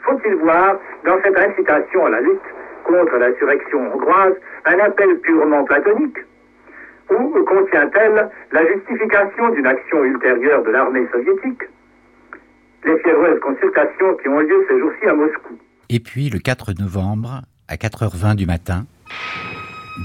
[0.00, 2.40] Faut-il voir dans cette incitation à la lutte
[2.88, 6.18] contre l'insurrection hongroise un appel purement platonique
[7.10, 11.62] ou contient-elle la justification d'une action ultérieure de l'armée soviétique
[12.84, 15.58] Les fiévreuses consultations qui ont lieu ces jours-ci à Moscou.
[15.88, 18.84] Et puis, le 4 novembre, à 4h20 du matin,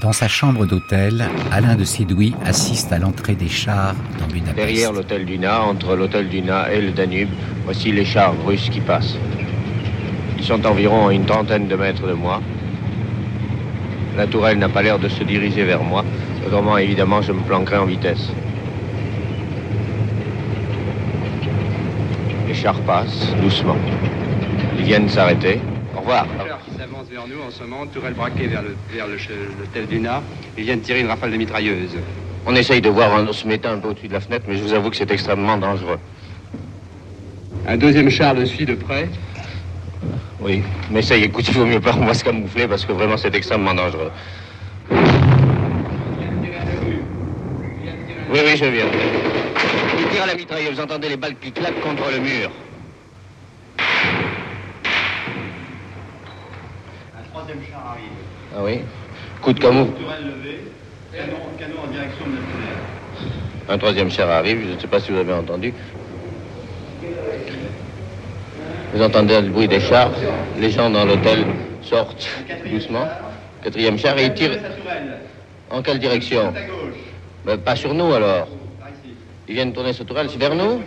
[0.00, 4.56] dans sa chambre d'hôtel, Alain de Sidoui assiste à l'entrée des chars dans Budapest.
[4.56, 7.28] Derrière l'hôtel Duna, entre l'hôtel Duna et le Danube,
[7.64, 9.16] voici les chars russes qui passent.
[10.38, 12.40] Ils sont environ à une trentaine de mètres de moi.
[14.16, 16.04] La tourelle n'a pas l'air de se diriger vers moi.
[16.46, 18.30] Autrement, évidemment, je me planquerai en vitesse.
[22.46, 23.76] Les chars passent doucement.
[24.78, 25.60] Ils viennent s'arrêter.
[25.96, 26.26] Au revoir.
[26.70, 30.22] Ils s'avancent vers nous en ce moment, tourelle braquée vers le, vers l'hôtel Duna.
[30.56, 31.96] Ils viennent tirer une rafale de mitrailleuse.
[32.46, 34.62] On essaye de voir, on se mettant un peu au-dessus de la fenêtre, mais je
[34.62, 35.98] vous avoue que c'est extrêmement dangereux.
[37.66, 39.08] Un deuxième char le suit de près.
[40.44, 42.84] Oui, mais ça y est, écoute, il vaut mieux pas qu'on va se camoufler parce
[42.84, 44.12] que vraiment c'est extrêmement dangereux.
[48.30, 48.84] Oui, oui, je viens.
[49.98, 52.50] Il tire à la mitrailleuse, vous entendez les balles qui claquent contre le mur.
[57.16, 58.10] Un troisième char arrive.
[58.54, 58.80] Ah oui
[59.40, 59.94] Coup de canon.
[63.66, 65.72] Un troisième char arrive, je ne sais pas si vous avez entendu.
[68.94, 70.12] Vous entendez le bruit des chars,
[70.56, 71.44] les gens dans l'hôtel
[71.82, 72.28] sortent
[72.64, 73.08] doucement.
[73.64, 74.56] Quatrième char et ils tirent.
[75.68, 76.54] En quelle direction?
[77.44, 78.46] Ben, Pas sur nous alors.
[79.48, 80.80] Ils viennent tourner ce tourelle, c'est vers nous?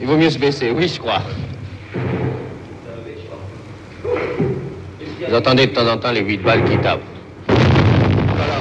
[0.00, 1.22] Il vaut mieux se baisser, oui, je crois.
[5.28, 7.00] Vous entendez de temps en temps les huit balles qui tapent.
[7.48, 8.60] Voilà.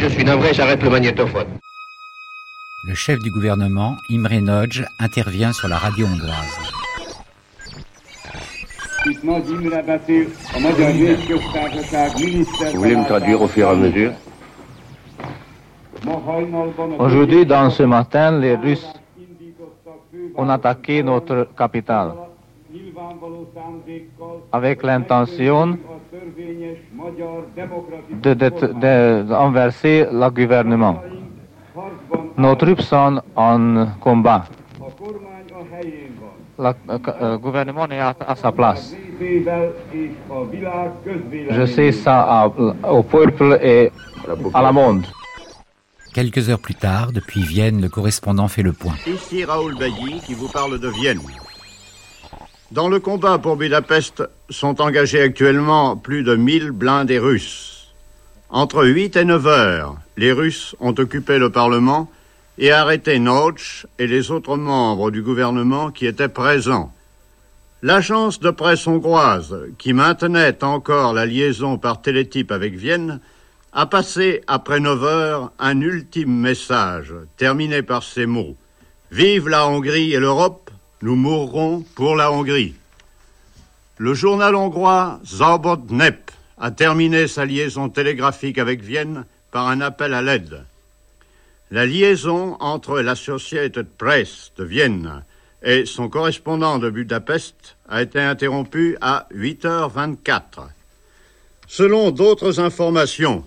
[0.00, 1.61] je suis navré, j'arrête le magnétophone.
[2.84, 6.58] Le chef du gouvernement, Imre Nagy, intervient sur la radio hongroise.
[9.06, 9.12] Vous
[12.80, 14.12] voulez me traduire au fur et à mesure
[16.98, 18.92] Aujourd'hui, dans ce matin, les Russes
[20.36, 22.14] ont attaqué notre capitale
[24.50, 25.78] avec l'intention
[29.28, 31.00] d'enverser le gouvernement.
[32.36, 34.44] Nos troupes sont en combat.
[36.58, 38.94] Le gouvernement est à, sa place.
[41.50, 42.50] Je sais ça
[42.88, 43.90] au peuple et
[44.54, 45.04] à la monde.
[46.14, 48.94] Quelques heures plus tard, depuis Vienne, le correspondant fait le point.
[49.06, 51.20] Ici Raoul Bailly qui vous parle de Vienne.
[52.70, 57.94] Dans le combat pour Budapest sont engagés actuellement plus de 1000 blindés russes.
[58.50, 62.10] Entre 8 et 9 heures, les Russes ont occupé le Parlement
[62.58, 66.92] et arrêté Notch et les autres membres du gouvernement qui étaient présents.
[67.82, 73.20] L'agence de presse hongroise, qui maintenait encore la liaison par télétype avec Vienne,
[73.72, 78.56] a passé après 9 heures un ultime message, terminé par ces mots.
[79.10, 82.74] Vive la Hongrie et l'Europe, nous mourrons pour la Hongrie.
[83.98, 90.22] Le journal hongrois Zabotnep a terminé sa liaison télégraphique avec Vienne par un appel à
[90.22, 90.64] l'aide.
[91.72, 95.24] La liaison entre l'Associated Press de Vienne
[95.62, 100.68] et son correspondant de Budapest a été interrompue à 8h24.
[101.66, 103.42] Selon d'autres informations,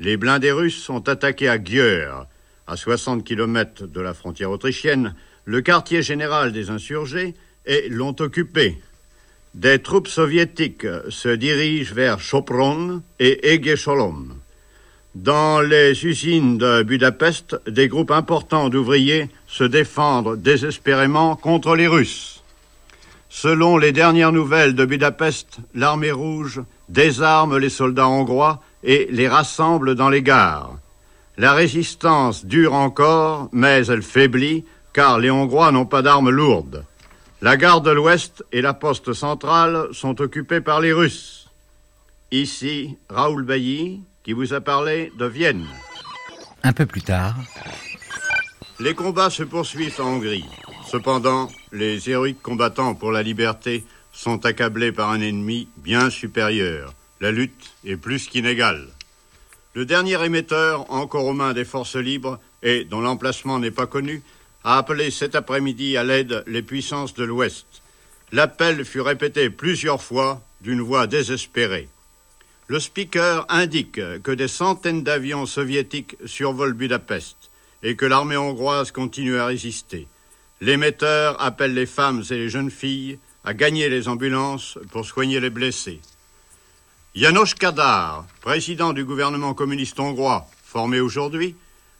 [0.00, 2.26] les blindés russes sont attaqués à Győr,
[2.66, 5.14] à 60 km de la frontière autrichienne,
[5.46, 8.82] le quartier général des insurgés et l'ont occupé.
[9.54, 14.41] Des troupes soviétiques se dirigent vers Chopron et Egesholom.
[15.14, 22.42] Dans les usines de Budapest, des groupes importants d'ouvriers se défendent désespérément contre les Russes.
[23.28, 29.96] Selon les dernières nouvelles de Budapest, l'armée rouge désarme les soldats hongrois et les rassemble
[29.96, 30.78] dans les gares.
[31.36, 36.84] La résistance dure encore, mais elle faiblit car les Hongrois n'ont pas d'armes lourdes.
[37.40, 41.48] La gare de l'Ouest et la poste centrale sont occupées par les Russes.
[42.30, 45.66] Ici, Raoul Bailly, qui vous a parlé de Vienne.
[46.62, 47.36] Un peu plus tard.
[48.80, 50.44] Les combats se poursuivent en Hongrie.
[50.90, 56.92] Cependant, les héroïques combattants pour la liberté sont accablés par un ennemi bien supérieur.
[57.20, 58.88] La lutte est plus qu'inégale.
[59.74, 64.22] Le dernier émetteur, encore aux mains des forces libres et dont l'emplacement n'est pas connu,
[64.64, 67.66] a appelé cet après-midi à l'aide les puissances de l'Ouest.
[68.32, 71.88] L'appel fut répété plusieurs fois d'une voix désespérée.
[72.72, 77.36] Le speaker indique que des centaines d'avions soviétiques survolent Budapest
[77.82, 80.08] et que l'armée hongroise continue à résister.
[80.62, 85.50] L'émetteur appelle les femmes et les jeunes filles à gagner les ambulances pour soigner les
[85.50, 86.00] blessés.
[87.14, 91.54] Janos Kadar, président du gouvernement communiste hongrois, formé aujourd'hui,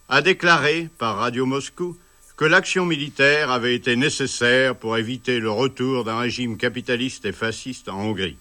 [0.08, 1.98] a déclaré par Radio Moscou
[2.38, 7.90] que l'action militaire avait été nécessaire pour éviter le retour d'un régime capitaliste et fasciste
[7.90, 8.38] en Hongrie.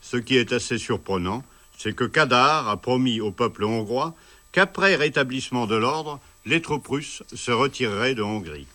[0.00, 1.44] Ce qui est assez surprenant,
[1.82, 4.14] c'est que Kadar a promis au peuple hongrois
[4.52, 8.68] qu'après rétablissement de l'ordre, les troupes russes se retireraient de Hongrie.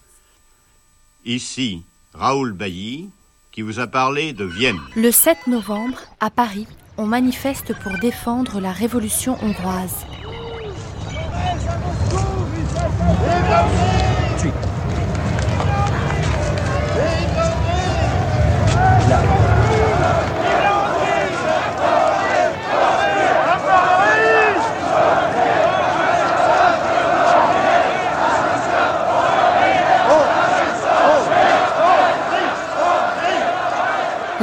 [1.23, 1.83] Ici,
[2.13, 3.09] Raoul Bailly,
[3.51, 4.79] qui vous a parlé de Vienne.
[4.95, 10.05] Le 7 novembre, à Paris, on manifeste pour défendre la révolution hongroise.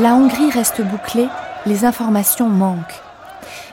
[0.05, 1.28] La Hongrie reste bouclée,
[1.64, 3.00] les informations manquent.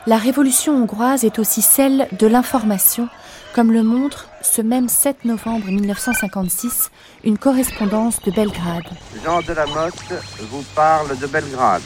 [0.06, 3.10] La révolution hongroise est aussi celle de l'information,
[3.52, 6.90] comme le montre ce même 7 novembre 1956
[7.24, 8.88] une correspondance de Belgrade.
[9.22, 10.14] Jean de la Motte
[10.50, 11.82] vous parle de Belgrade.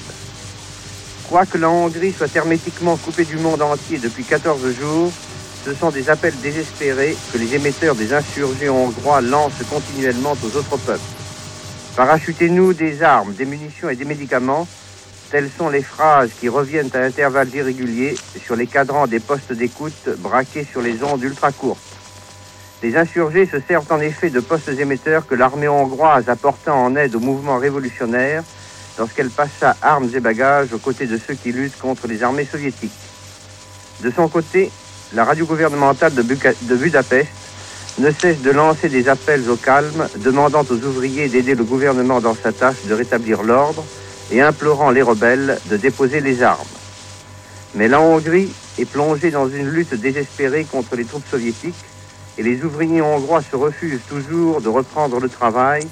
[1.28, 5.10] Quoique la Hongrie soit hermétiquement coupée du monde entier depuis 14 jours,
[5.64, 10.76] ce sont des appels désespérés que les émetteurs des insurgés hongrois lancent continuellement aux autres
[10.76, 11.15] peuples.
[11.96, 14.68] Parachutez-nous des armes, des munitions et des médicaments,
[15.30, 20.10] telles sont les phrases qui reviennent à intervalles irréguliers sur les cadrans des postes d'écoute
[20.18, 21.80] braqués sur les ondes ultra courtes.
[22.82, 27.14] Les insurgés se servent en effet de postes émetteurs que l'armée hongroise apporta en aide
[27.14, 28.44] au mouvement révolutionnaire
[28.98, 32.92] lorsqu'elle passa armes et bagages aux côtés de ceux qui luttent contre les armées soviétiques.
[34.02, 34.70] De son côté,
[35.14, 37.30] la radio gouvernementale de, Budapest
[37.98, 42.34] ne cesse de lancer des appels au calme, demandant aux ouvriers d'aider le gouvernement dans
[42.34, 43.84] sa tâche de rétablir l'ordre
[44.30, 46.66] et implorant les rebelles de déposer les armes.
[47.74, 51.74] Mais la Hongrie est plongée dans une lutte désespérée contre les troupes soviétiques
[52.38, 55.86] et les ouvriers hongrois se refusent toujours de reprendre le travail,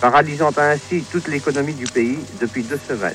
[0.00, 3.14] paralysant ainsi toute l'économie du pays depuis deux semaines.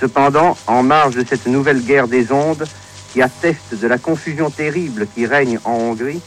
[0.00, 2.64] Cependant, en marge de cette nouvelle guerre des ondes,
[3.12, 6.20] qui atteste de la confusion terrible qui règne en Hongrie,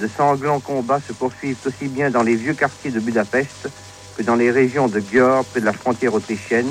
[0.00, 3.68] de sanglants combats se poursuivent aussi bien dans les vieux quartiers de Budapest
[4.16, 6.70] que dans les régions de Győr, près de la frontière autrichienne,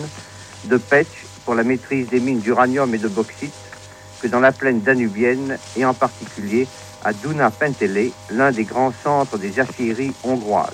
[0.66, 1.08] de Pech,
[1.46, 3.54] pour la maîtrise des mines d'uranium et de bauxite,
[4.22, 6.68] que dans la plaine danubienne et en particulier
[7.04, 10.74] à Duna Pentele, l'un des grands centres des aciéries hongroises.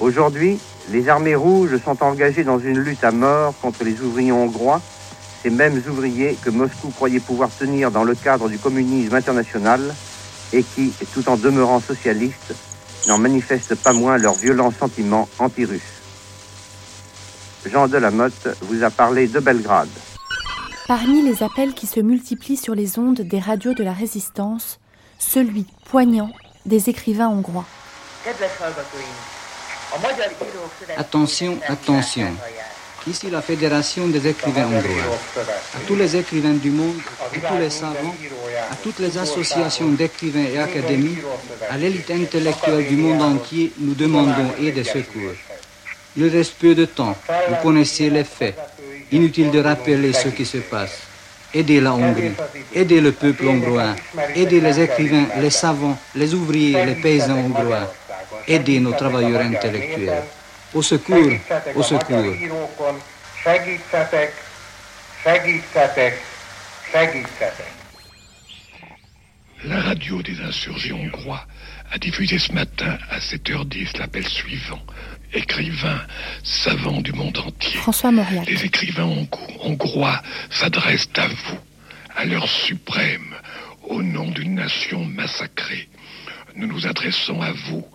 [0.00, 0.58] Aujourd'hui,
[0.90, 4.80] les armées rouges sont engagées dans une lutte à mort contre les ouvriers hongrois
[5.42, 9.92] ces mêmes ouvriers que Moscou croyait pouvoir tenir dans le cadre du communisme international
[10.52, 12.54] et qui, tout en demeurant socialistes,
[13.08, 15.80] n'en manifestent pas moins leurs violents sentiments anti-russes.
[17.66, 19.88] Jean Delamotte vous a parlé de Belgrade.
[20.88, 24.80] Parmi les appels qui se multiplient sur les ondes des radios de la résistance,
[25.18, 26.30] celui poignant
[26.66, 27.66] des écrivains hongrois.
[30.96, 32.28] Attention, attention.
[33.08, 35.18] Ici, la Fédération des écrivains hongrois.
[35.74, 38.14] À tous les écrivains du monde, à tous les savants,
[38.70, 41.18] à toutes les associations d'écrivains et académies,
[41.68, 45.32] à l'élite intellectuelle du monde entier, nous demandons aide et secours.
[46.16, 47.16] Il reste peu de temps.
[47.48, 48.56] Vous connaissez les faits.
[49.10, 50.98] Inutile de rappeler ce qui se passe.
[51.52, 52.32] Aidez la Hongrie,
[52.74, 53.94] aidez le peuple hongrois,
[54.34, 57.92] aidez les écrivains, les savants, les ouvriers, les paysans hongrois,
[58.48, 60.22] aidez nos travailleurs intellectuels.
[60.74, 61.18] Au secours,
[61.74, 62.34] au secours.
[69.64, 71.46] La radio des insurgés hongrois
[71.90, 74.80] a diffusé ce matin à 7h10 l'appel suivant.
[75.34, 76.00] Écrivains,
[76.42, 77.78] savants du monde entier.
[77.78, 78.46] François Mauriac.
[78.46, 79.26] Les écrivains
[79.60, 81.58] hongrois s'adressent à vous,
[82.16, 83.34] à l'heure suprême,
[83.84, 85.88] au nom d'une nation massacrée.
[86.56, 87.86] Nous nous adressons à vous,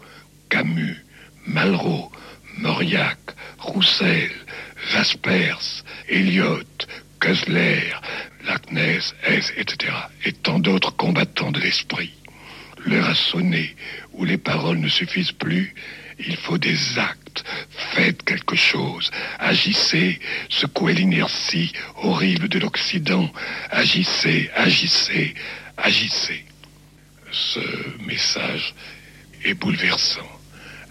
[0.49, 1.03] Camus,
[1.47, 2.11] Malraux,
[2.57, 3.19] Mauriac,
[3.59, 4.31] Roussel,
[4.91, 6.85] Vaspers, Eliot,
[7.19, 7.93] Kessler,
[8.45, 9.93] Lacnès, S, etc.
[10.25, 12.13] et tant d'autres combattants de l'esprit.
[12.85, 13.75] L'heure a sonné,
[14.13, 15.73] où les paroles ne suffisent plus,
[16.19, 17.43] il faut des actes.
[17.93, 19.11] Faites quelque chose.
[19.39, 20.19] Agissez.
[20.49, 23.29] Secouez l'inertie horrible de l'Occident.
[23.69, 25.35] Agissez, agissez,
[25.77, 26.43] agissez.
[27.31, 27.59] Ce
[28.05, 28.73] message
[29.43, 30.36] est bouleversant.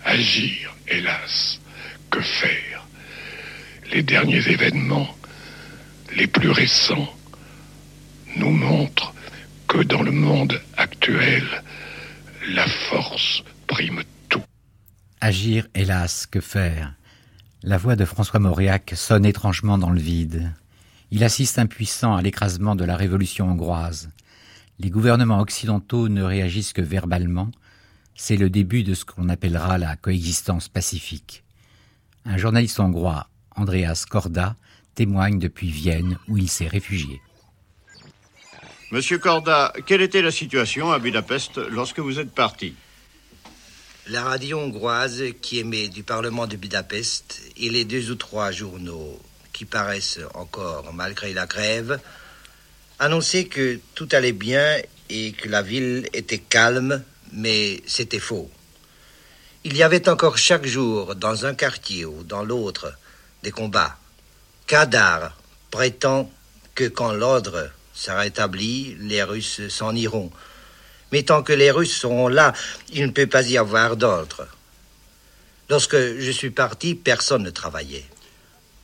[0.07, 1.61] Agir, hélas,
[2.11, 2.87] que faire?
[3.93, 5.09] Les derniers événements,
[6.17, 7.13] les plus récents,
[8.37, 9.13] nous montrent
[9.67, 11.45] que dans le monde actuel,
[12.55, 14.45] la force prime tout.
[15.21, 16.95] Agir, hélas, que faire?
[17.65, 20.53] La voix de François Mauriac sonne étrangement dans le vide.
[21.11, 24.11] Il assiste impuissant à l'écrasement de la révolution hongroise.
[24.79, 27.51] Les gouvernements occidentaux ne réagissent que verbalement,
[28.17, 31.45] c'est le début de ce qu'on appellera la coexistence pacifique.
[32.25, 34.57] Un journaliste hongrois, Andreas Korda,
[34.95, 37.21] témoigne depuis Vienne où il s'est réfugié.
[38.91, 42.75] Monsieur Korda, quelle était la situation à Budapest lorsque vous êtes parti?
[44.09, 49.21] La radio hongroise qui émet du Parlement de Budapest et les deux ou trois journaux
[49.53, 52.01] qui paraissent encore malgré la grève
[52.99, 54.77] annonçaient que tout allait bien
[55.11, 57.03] et que la ville était calme
[57.33, 58.51] mais c'était faux.
[59.65, 62.93] Il y avait encore chaque jour, dans un quartier ou dans l'autre,
[63.43, 63.97] des combats.
[64.67, 65.37] Kadar
[65.71, 66.31] prétend
[66.75, 70.31] que quand l'ordre sera rétabli, les Russes s'en iront.
[71.13, 72.53] Mais tant que les Russes seront là,
[72.93, 74.47] il ne peut pas y avoir d'ordre.
[75.69, 78.07] Lorsque je suis parti, personne ne travaillait.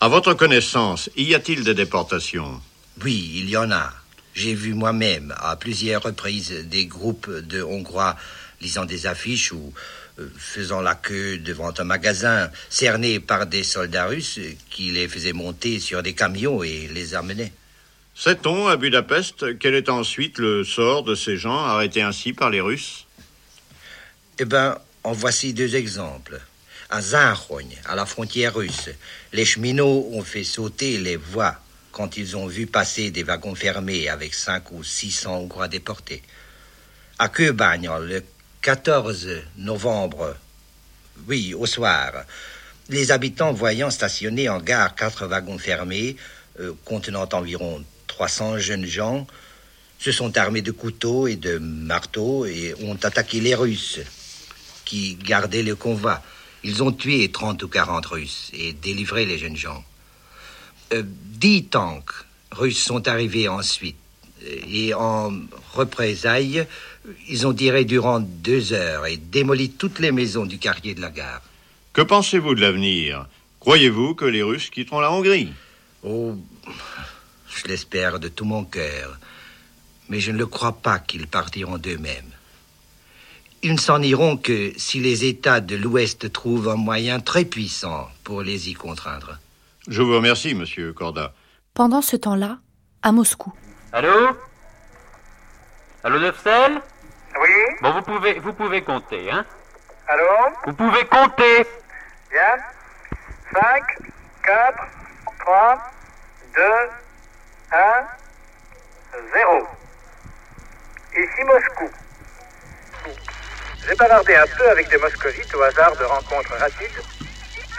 [0.00, 2.60] À votre connaissance, y a-t-il des déportations?
[3.04, 3.92] Oui, il y en a.
[4.34, 8.16] J'ai vu moi-même à plusieurs reprises des groupes de Hongrois
[8.60, 9.72] lisant des affiches ou
[10.18, 14.38] euh, faisant la queue devant un magasin, cernés par des soldats russes
[14.70, 17.52] qui les faisaient monter sur des camions et les amenaient.
[18.14, 22.60] Sait-on à Budapest quel est ensuite le sort de ces gens arrêtés ainsi par les
[22.60, 23.06] Russes?
[24.38, 26.40] Eh bien, en voici deux exemples.
[26.90, 28.90] À Zarogne, à la frontière russe,
[29.32, 31.56] les cheminots ont fait sauter les voies
[31.92, 36.22] quand ils ont vu passer des wagons fermés avec cinq ou six cents Hongrois déportés.
[37.18, 38.24] À Kőbány, le
[38.62, 39.28] 14
[39.58, 40.36] novembre,
[41.28, 42.24] oui, au soir,
[42.88, 46.16] les habitants voyant stationner en gare quatre wagons fermés,
[46.60, 49.26] euh, contenant environ 300 jeunes gens,
[49.98, 54.00] se sont armés de couteaux et de marteaux et ont attaqué les Russes
[54.84, 56.22] qui gardaient le convoi.
[56.64, 59.84] Ils ont tué 30 ou 40 Russes et délivré les jeunes gens.
[60.94, 62.12] Dix tanks
[62.50, 63.96] russes sont arrivés ensuite
[64.68, 65.32] et en
[65.74, 66.66] représailles,
[67.28, 71.10] ils ont tiré durant deux heures et démoli toutes les maisons du quartier de la
[71.10, 71.42] gare.
[71.92, 73.26] Que pensez-vous de l'avenir?
[73.60, 75.52] Croyez-vous que les Russes quitteront la Hongrie?
[76.02, 76.36] Oh,
[77.48, 79.18] je l'espère de tout mon cœur,
[80.08, 82.30] mais je ne le crois pas qu'ils partiront d'eux-mêmes.
[83.62, 88.08] Ils ne s'en iront que si les États de l'Ouest trouvent un moyen très puissant
[88.24, 89.38] pour les y contraindre.
[89.88, 91.32] Je vous remercie, monsieur Corda.
[91.74, 92.58] Pendant ce temps-là,
[93.02, 93.52] à Moscou.
[93.92, 94.36] Allô
[96.04, 96.80] Allô, Neufsel
[97.40, 99.44] Oui Bon, vous pouvez, vous pouvez compter, hein
[100.06, 100.24] Allô
[100.66, 101.66] Vous pouvez compter
[102.30, 102.56] Bien
[103.52, 103.82] 5,
[104.44, 104.78] 4,
[105.40, 105.90] 3,
[106.54, 106.62] 2,
[107.72, 107.76] 1,
[109.34, 109.66] 0.
[111.12, 111.90] Ici Moscou.
[113.86, 117.02] J'ai bavardé un peu avec des moscovites au hasard de rencontres rapides.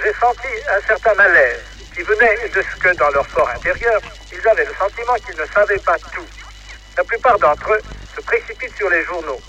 [0.03, 4.47] J'ai senti un certain malaise qui venait de ce que dans leur fort intérieur, ils
[4.47, 6.25] avaient le sentiment qu'ils ne savaient pas tout.
[6.97, 7.81] La plupart d'entre eux
[8.15, 9.41] se précipitent sur les journaux,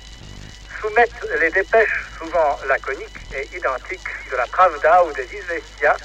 [0.80, 5.96] soumettent les dépêches souvent laconiques et identiques de la Pravda ou des Izvestia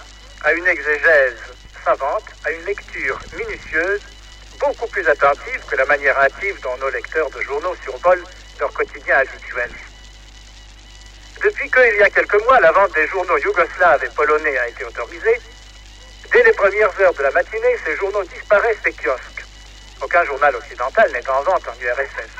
[0.43, 1.37] à une exégèse
[1.83, 4.01] savante, à une lecture minutieuse,
[4.59, 8.23] beaucoup plus attentive que la manière hâtive dont nos lecteurs de journaux survolent
[8.59, 9.71] leur quotidien habituel.
[11.41, 14.83] Depuis qu'il y a quelques mois, la vente des journaux yougoslaves et polonais a été
[14.83, 15.39] autorisée,
[16.31, 19.45] dès les premières heures de la matinée, ces journaux disparaissent des kiosques.
[20.01, 22.31] Aucun journal occidental n'est en vente en URSS.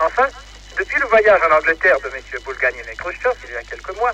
[0.00, 0.28] Enfin,
[0.76, 2.22] depuis le voyage en Angleterre de M.
[2.44, 4.12] Bulganin et Khrushchev il y a quelques mois,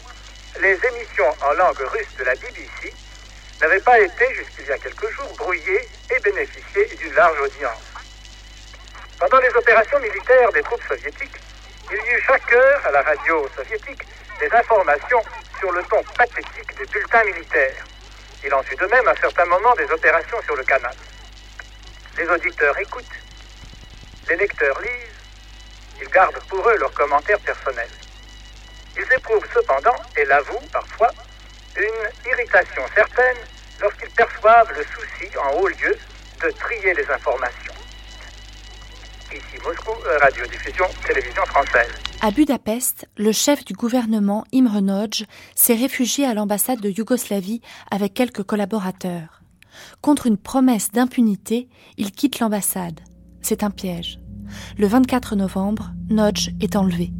[0.60, 2.92] les émissions en langue russe de la BBC
[3.60, 7.82] n'avaient pas été, jusqu'il y a quelques jours, brouillées et bénéficié d'une large audience.
[9.18, 11.40] Pendant les opérations militaires des troupes soviétiques,
[11.90, 14.02] il y eut chaque heure à la radio soviétique
[14.40, 15.22] des informations
[15.58, 17.84] sur le ton pathétique des bulletins militaires.
[18.48, 20.94] Il en de même à certains moments des opérations sur le canal.
[22.16, 23.04] Les auditeurs écoutent,
[24.26, 27.90] les lecteurs lisent, ils gardent pour eux leurs commentaires personnels.
[28.96, 31.10] Ils éprouvent cependant, et l'avouent parfois,
[31.76, 33.36] une irritation certaine
[33.80, 35.98] lorsqu'ils perçoivent le souci en haut lieu
[36.42, 37.77] de trier les informations.
[39.30, 39.90] Ici Moscou,
[40.22, 41.92] radiodiffusion, télévision française.
[42.22, 47.60] À Budapest, le chef du gouvernement Imre Nagy s'est réfugié à l'ambassade de Yougoslavie
[47.90, 49.42] avec quelques collaborateurs.
[50.00, 51.68] Contre une promesse d'impunité,
[51.98, 53.00] il quitte l'ambassade.
[53.42, 54.18] C'est un piège.
[54.78, 57.12] Le 24 novembre, Nagy est enlevé.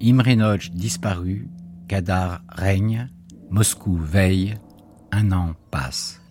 [0.00, 1.48] Imre Nagy disparu,
[1.86, 3.10] Kadar règne,
[3.50, 4.54] Moscou veille,
[5.12, 6.22] un an passe.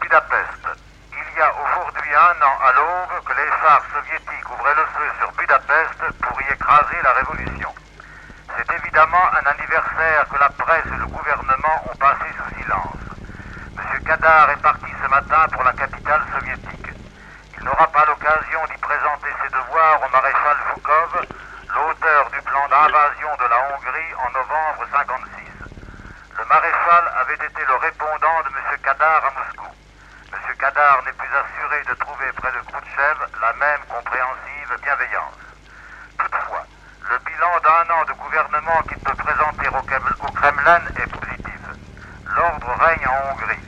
[0.00, 0.62] Budapest.
[1.12, 5.08] Il y a aujourd'hui un an à l'aube que les phares soviétiques ouvraient le feu
[5.18, 7.74] sur Budapest pour y écraser la révolution.
[8.56, 12.96] C'est évidemment un anniversaire que la presse et le gouvernement ont passé sous silence.
[13.78, 14.04] M.
[14.04, 16.90] Kadar est parti ce matin pour la capitale soviétique.
[17.58, 21.26] Il n'aura pas l'occasion d'y présenter ses devoirs au maréchal Foukov,
[21.74, 25.28] l'auteur du plan d'invasion de la Hongrie en novembre 56.
[26.38, 28.78] Le maréchal avait été le répondant de M.
[28.82, 29.66] Kadar à Moscou.
[30.32, 30.38] M.
[30.58, 35.38] Kadar n'est plus assuré de trouver près de Khrouchtchev la même compréhensive bienveillance.
[36.18, 36.64] Toutefois,
[37.10, 41.60] le bilan d'un an de gouvernement qu'il peut présenter au Krem- au Kremlin est positif.
[42.36, 43.62] L'ordre règne en Hongrie.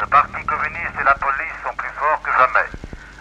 [0.00, 2.68] Le Parti communiste et la police sont plus forts que jamais.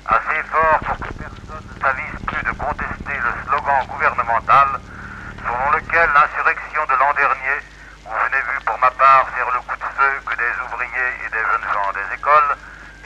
[0.07, 4.67] Assez forts pour que personne ne s'avise plus de contester le slogan gouvernemental
[5.43, 7.57] selon lequel l'insurrection de l'an dernier,
[8.05, 11.13] où je n'ai vu pour ma part faire le coup de feu que des ouvriers
[11.25, 12.55] et des jeunes gens des écoles,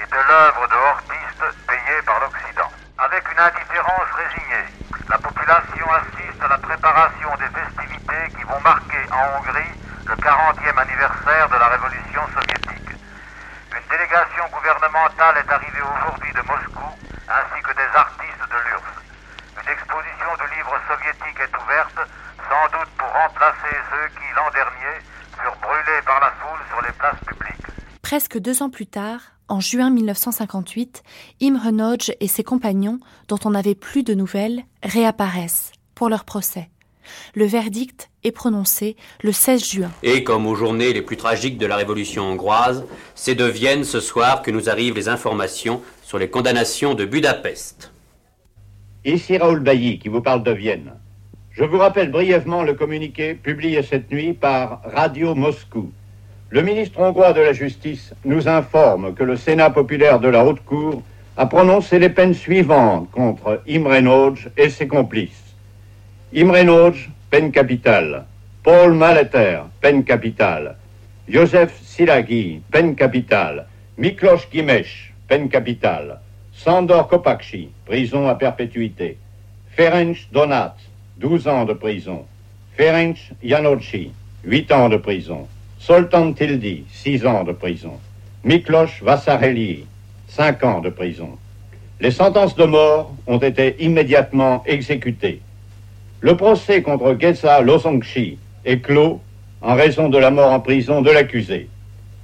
[0.02, 2.70] était l'œuvre de hortistes payés par l'Occident.
[2.98, 4.68] Avec une indifférence résignée,
[5.10, 9.74] la population assiste à la préparation des festivités qui vont marquer en Hongrie
[10.06, 12.90] le 40e anniversaire de la révolution soviétique.
[13.72, 16.90] Une délégation gouvernementale est arrivée aujourd'hui de Moscou,
[17.30, 19.02] ainsi que des artistes de l'URSS.
[28.04, 31.04] presque deux ans plus tard, en juin 1958,
[31.42, 36.70] Imre Nodge et ses compagnons, dont on n'avait plus de nouvelles, réapparaissent pour leur procès.
[37.36, 39.92] Le verdict est prononcé le 16 juin.
[40.04, 42.86] Et comme aux journées les plus tragiques de la Révolution hongroise,
[43.16, 47.92] c'est de Vienne ce soir que nous arrivent les informations sur les condamnations de Budapest.
[49.04, 50.94] Ici Raoul Bailly qui vous parle de Vienne.
[51.52, 55.92] Je vous rappelle brièvement le communiqué publié cette nuit par Radio Moscou.
[56.54, 60.60] Le ministre hongrois de la Justice nous informe que le Sénat populaire de la Haute
[60.66, 61.02] Cour
[61.38, 65.56] a prononcé les peines suivantes contre Imre Nagy et ses complices.
[66.36, 68.26] Imre Nagy, peine capitale.
[68.64, 70.76] Paul Maleter, peine capitale.
[71.30, 73.66] Joseph Silagi, peine capitale.
[73.98, 76.20] Miklos Gimesh, peine capitale.
[76.52, 79.18] Sandor Kopakci, prison à perpétuité.
[79.70, 80.76] Ferenc Donat,
[81.16, 82.26] 12 ans de prison.
[82.76, 84.12] Ferenc Janocci,
[84.44, 85.48] 8 ans de prison.
[85.82, 88.00] Soltan Tildi, 6 ans de prison.
[88.44, 89.88] Miklos Vassareli,
[90.28, 91.40] 5 ans de prison.
[92.00, 95.42] Les sentences de mort ont été immédiatement exécutées.
[96.20, 99.22] Le procès contre Geza Losongchi est clos
[99.64, 101.68] en raison de la mort en prison de l'accusé.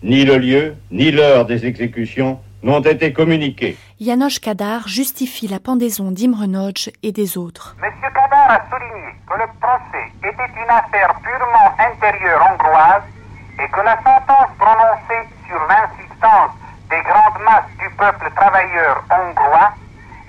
[0.04, 3.76] Ni le lieu, ni l'heure des exécutions n'ont été communiqués.
[4.00, 7.76] Janosch Kadar justifie la pendaison d'Imre Nagy et des autres.
[7.82, 7.90] M.
[8.14, 13.17] Kadar a souligné que le procès était une affaire purement intérieure hongroise
[13.60, 16.52] et que la sentence prononcée sur l'insistance
[16.90, 19.72] des grandes masses du peuple travailleur hongrois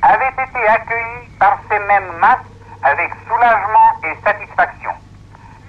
[0.03, 2.47] avait été accueillie par ces mêmes masses
[2.83, 4.93] avec soulagement et satisfaction.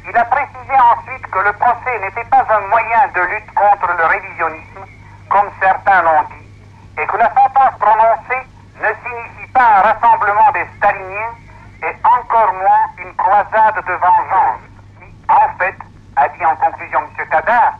[0.07, 4.05] Il a précisé ensuite que le procès n'était pas un moyen de lutte contre le
[4.05, 4.85] révisionnisme,
[5.29, 8.47] comme certains l'ont dit, et que la sentence prononcée
[8.81, 11.35] ne signifie pas un rassemblement des staliniens
[11.83, 14.61] et encore moins une croisade de vengeance,
[14.99, 15.75] qui, en fait,
[16.19, 17.25] a dit en conclusion M.
[17.29, 17.73] Kadar,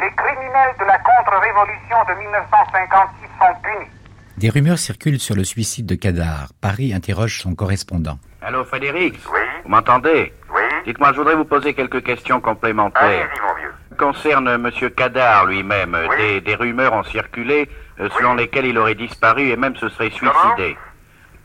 [0.00, 3.90] les criminels de la contre-révolution de 1956 sont punis.
[4.36, 6.48] Des rumeurs circulent sur le suicide de Kadar.
[6.60, 8.18] Paris interroge son correspondant.
[8.42, 9.40] Allô, Frédéric Oui.
[9.64, 10.62] Vous m'entendez Oui.
[10.84, 13.02] Dites-moi, je voudrais vous poser quelques questions complémentaires.
[13.02, 13.74] Allez-y, mon vieux.
[13.98, 14.70] Concerne M.
[14.96, 17.68] Kadar lui-même, des, des rumeurs ont circulé
[17.98, 20.76] euh, selon lesquelles il aurait disparu et même se serait suicidé.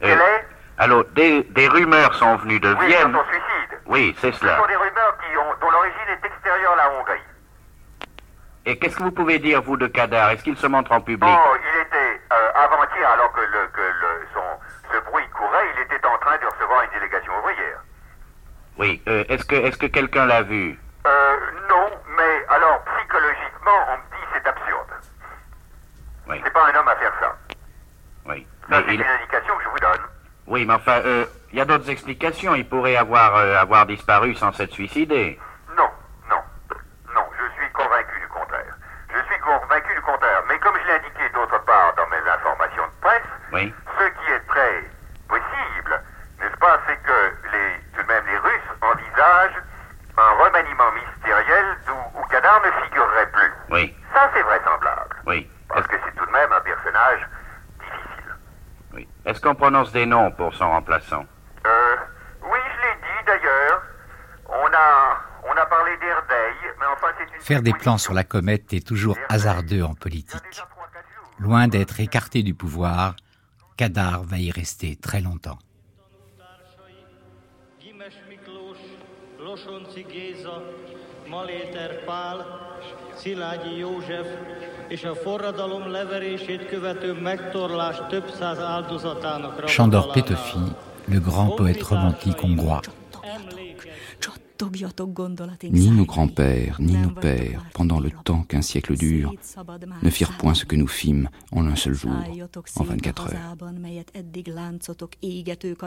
[0.02, 0.16] Est
[0.78, 3.12] Allô, des, des rumeurs sont venues de Oui, Vienne.
[3.12, 3.80] sur son suicide.
[3.88, 4.58] Oui, c'est Ce cela.
[4.58, 5.18] sont des rumeurs
[5.84, 7.22] l'origine est extérieure à la Hongrie.
[8.66, 10.30] Et qu'est-ce que vous pouvez dire, vous, de Kadar?
[10.32, 11.30] Est-ce qu'il se montre en public?
[11.30, 14.42] Oh, il était euh, avant-hier, alors que, le, que le, son,
[14.94, 17.80] ce bruit courait, il était en train de recevoir une délégation ouvrière.
[18.78, 19.02] Oui.
[19.08, 20.80] euh, est-ce que, est-ce que quelqu'un l'a vu?
[21.06, 21.38] Euh,
[21.70, 24.88] non, mais alors psychologiquement, on me dit c'est absurde.
[26.30, 26.42] Oui.
[26.44, 27.36] C'est pas un homme à faire ça.
[28.26, 28.48] Oui.
[28.70, 30.02] Ça, Mais c'est il- une indication que je vous donne.
[30.48, 32.56] Oui, mais enfin, euh, il y a d'autres explications.
[32.56, 35.40] Il pourrait avoir, euh, avoir disparu sans s'être suicidé.
[35.78, 35.90] Non,
[36.30, 36.42] non,
[37.14, 38.76] non, je suis convaincu du contraire.
[39.14, 40.44] Je suis convaincu du contraire.
[40.50, 43.74] Mais comme je l'ai indiqué d'autre part dans mes informations de presse, Oui.
[44.00, 44.84] ce qui est très
[45.28, 46.02] possible,
[46.40, 49.62] n'est-ce pas, c'est que les, tout de même les Russes envisagent
[50.18, 53.52] un remaniement ministériel d'où où Kadar ne figurerait plus.
[53.72, 53.96] Oui.
[54.14, 55.16] Ça, c'est vraisemblable.
[55.26, 55.50] Oui.
[55.70, 57.28] Parce que c'est tout de même un personnage
[57.80, 58.36] difficile.
[58.94, 59.10] Oui.
[59.26, 61.26] Est-ce qu'on prononce des noms pour son remplaçant?
[61.66, 61.96] Euh,
[62.44, 63.82] oui, je l'ai dit d'ailleurs.
[64.50, 67.42] On a, on a parlé d'Erdeil, mais enfin c'est une...
[67.42, 70.40] Faire des plans sur la comète est toujours hasardeux en politique.
[71.44, 73.18] Loin d'être écarté du pouvoir,
[73.76, 75.60] Kadar va y rester très longtemps.
[89.68, 90.14] Chandor.
[90.14, 90.60] Pétofi,
[91.10, 92.82] le grand poète romantique hongrois.
[95.72, 99.34] Ni nos grands-pères, ni nos pères, pendant le temps qu'un siècle dure,
[100.02, 102.12] ne firent point ce que nous fîmes en un seul jour,
[102.76, 103.56] en 24 heures.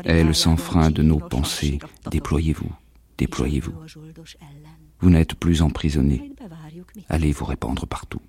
[0.05, 1.79] Ailes sans frein de nos pensées,
[2.11, 2.72] déployez-vous,
[3.18, 3.72] déployez-vous.
[5.01, 6.33] Vous n'êtes plus emprisonnés.
[7.09, 8.20] Allez vous répandre partout.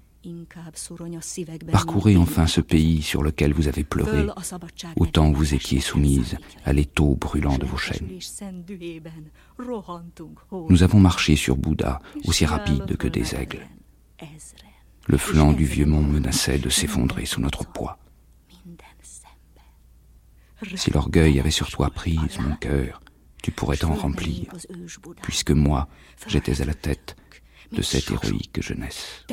[1.71, 4.27] Parcourez enfin ce pays sur lequel vous avez pleuré,
[4.95, 8.19] autant vous étiez soumise à l'étau brûlant de vos chaînes.
[10.69, 13.67] Nous avons marché sur Bouddha aussi rapide que des aigles.
[15.07, 17.97] Le flanc du vieux mont menaçait de s'effondrer sous notre poids.
[20.75, 23.01] Si l'orgueil avait sur toi prise, mon cœur,
[23.41, 24.47] tu pourrais t'en remplir,
[25.21, 25.87] puisque moi,
[26.27, 27.15] j'étais à la tête
[27.71, 29.25] de cette héroïque jeunesse.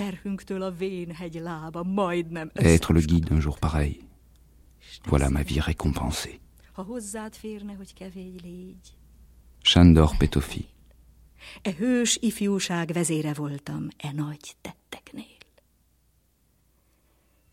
[2.56, 4.00] Être le guide d'un jour pareil,
[5.06, 6.40] voilà ma vie récompensée.
[9.62, 10.68] Sándor Pétofi.
[11.62, 15.34] E hős ifjúság vezére voltam e nagy tetteknél.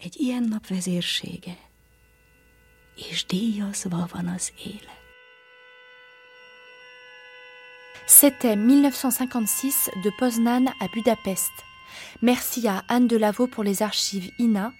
[0.03, 1.57] egy ilyen nap vezérsége,
[3.09, 5.00] és díjazva van az élet.
[8.13, 11.49] C'était 1956 de Poznan à Budapest.
[12.21, 14.73] Merci à Anne Delavaux pour les archives INA.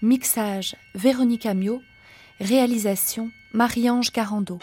[0.00, 1.82] Mixage Véronique Amiot.
[2.40, 4.60] Réalisation Marie-Ange Garando.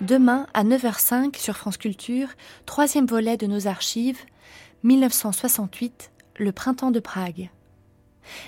[0.00, 2.28] Demain à 9h05 sur France Culture,
[2.64, 4.20] troisième volet de nos archives,
[4.84, 7.50] 1968, le printemps de Prague.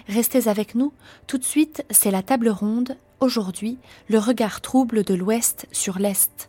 [0.07, 0.93] Restez avec nous,
[1.27, 3.77] tout de suite c'est la table ronde, aujourd'hui
[4.09, 6.49] le regard trouble de l'Ouest sur l'Est.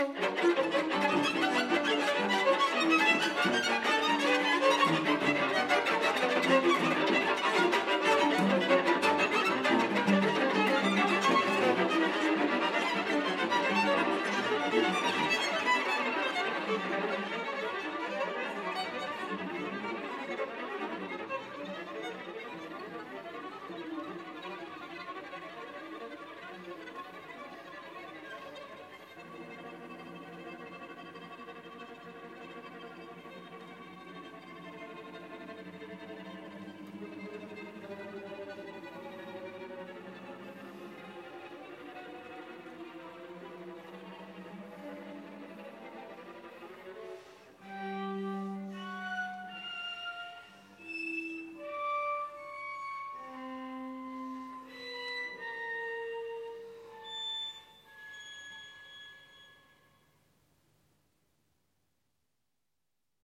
[0.00, 0.29] Thank you.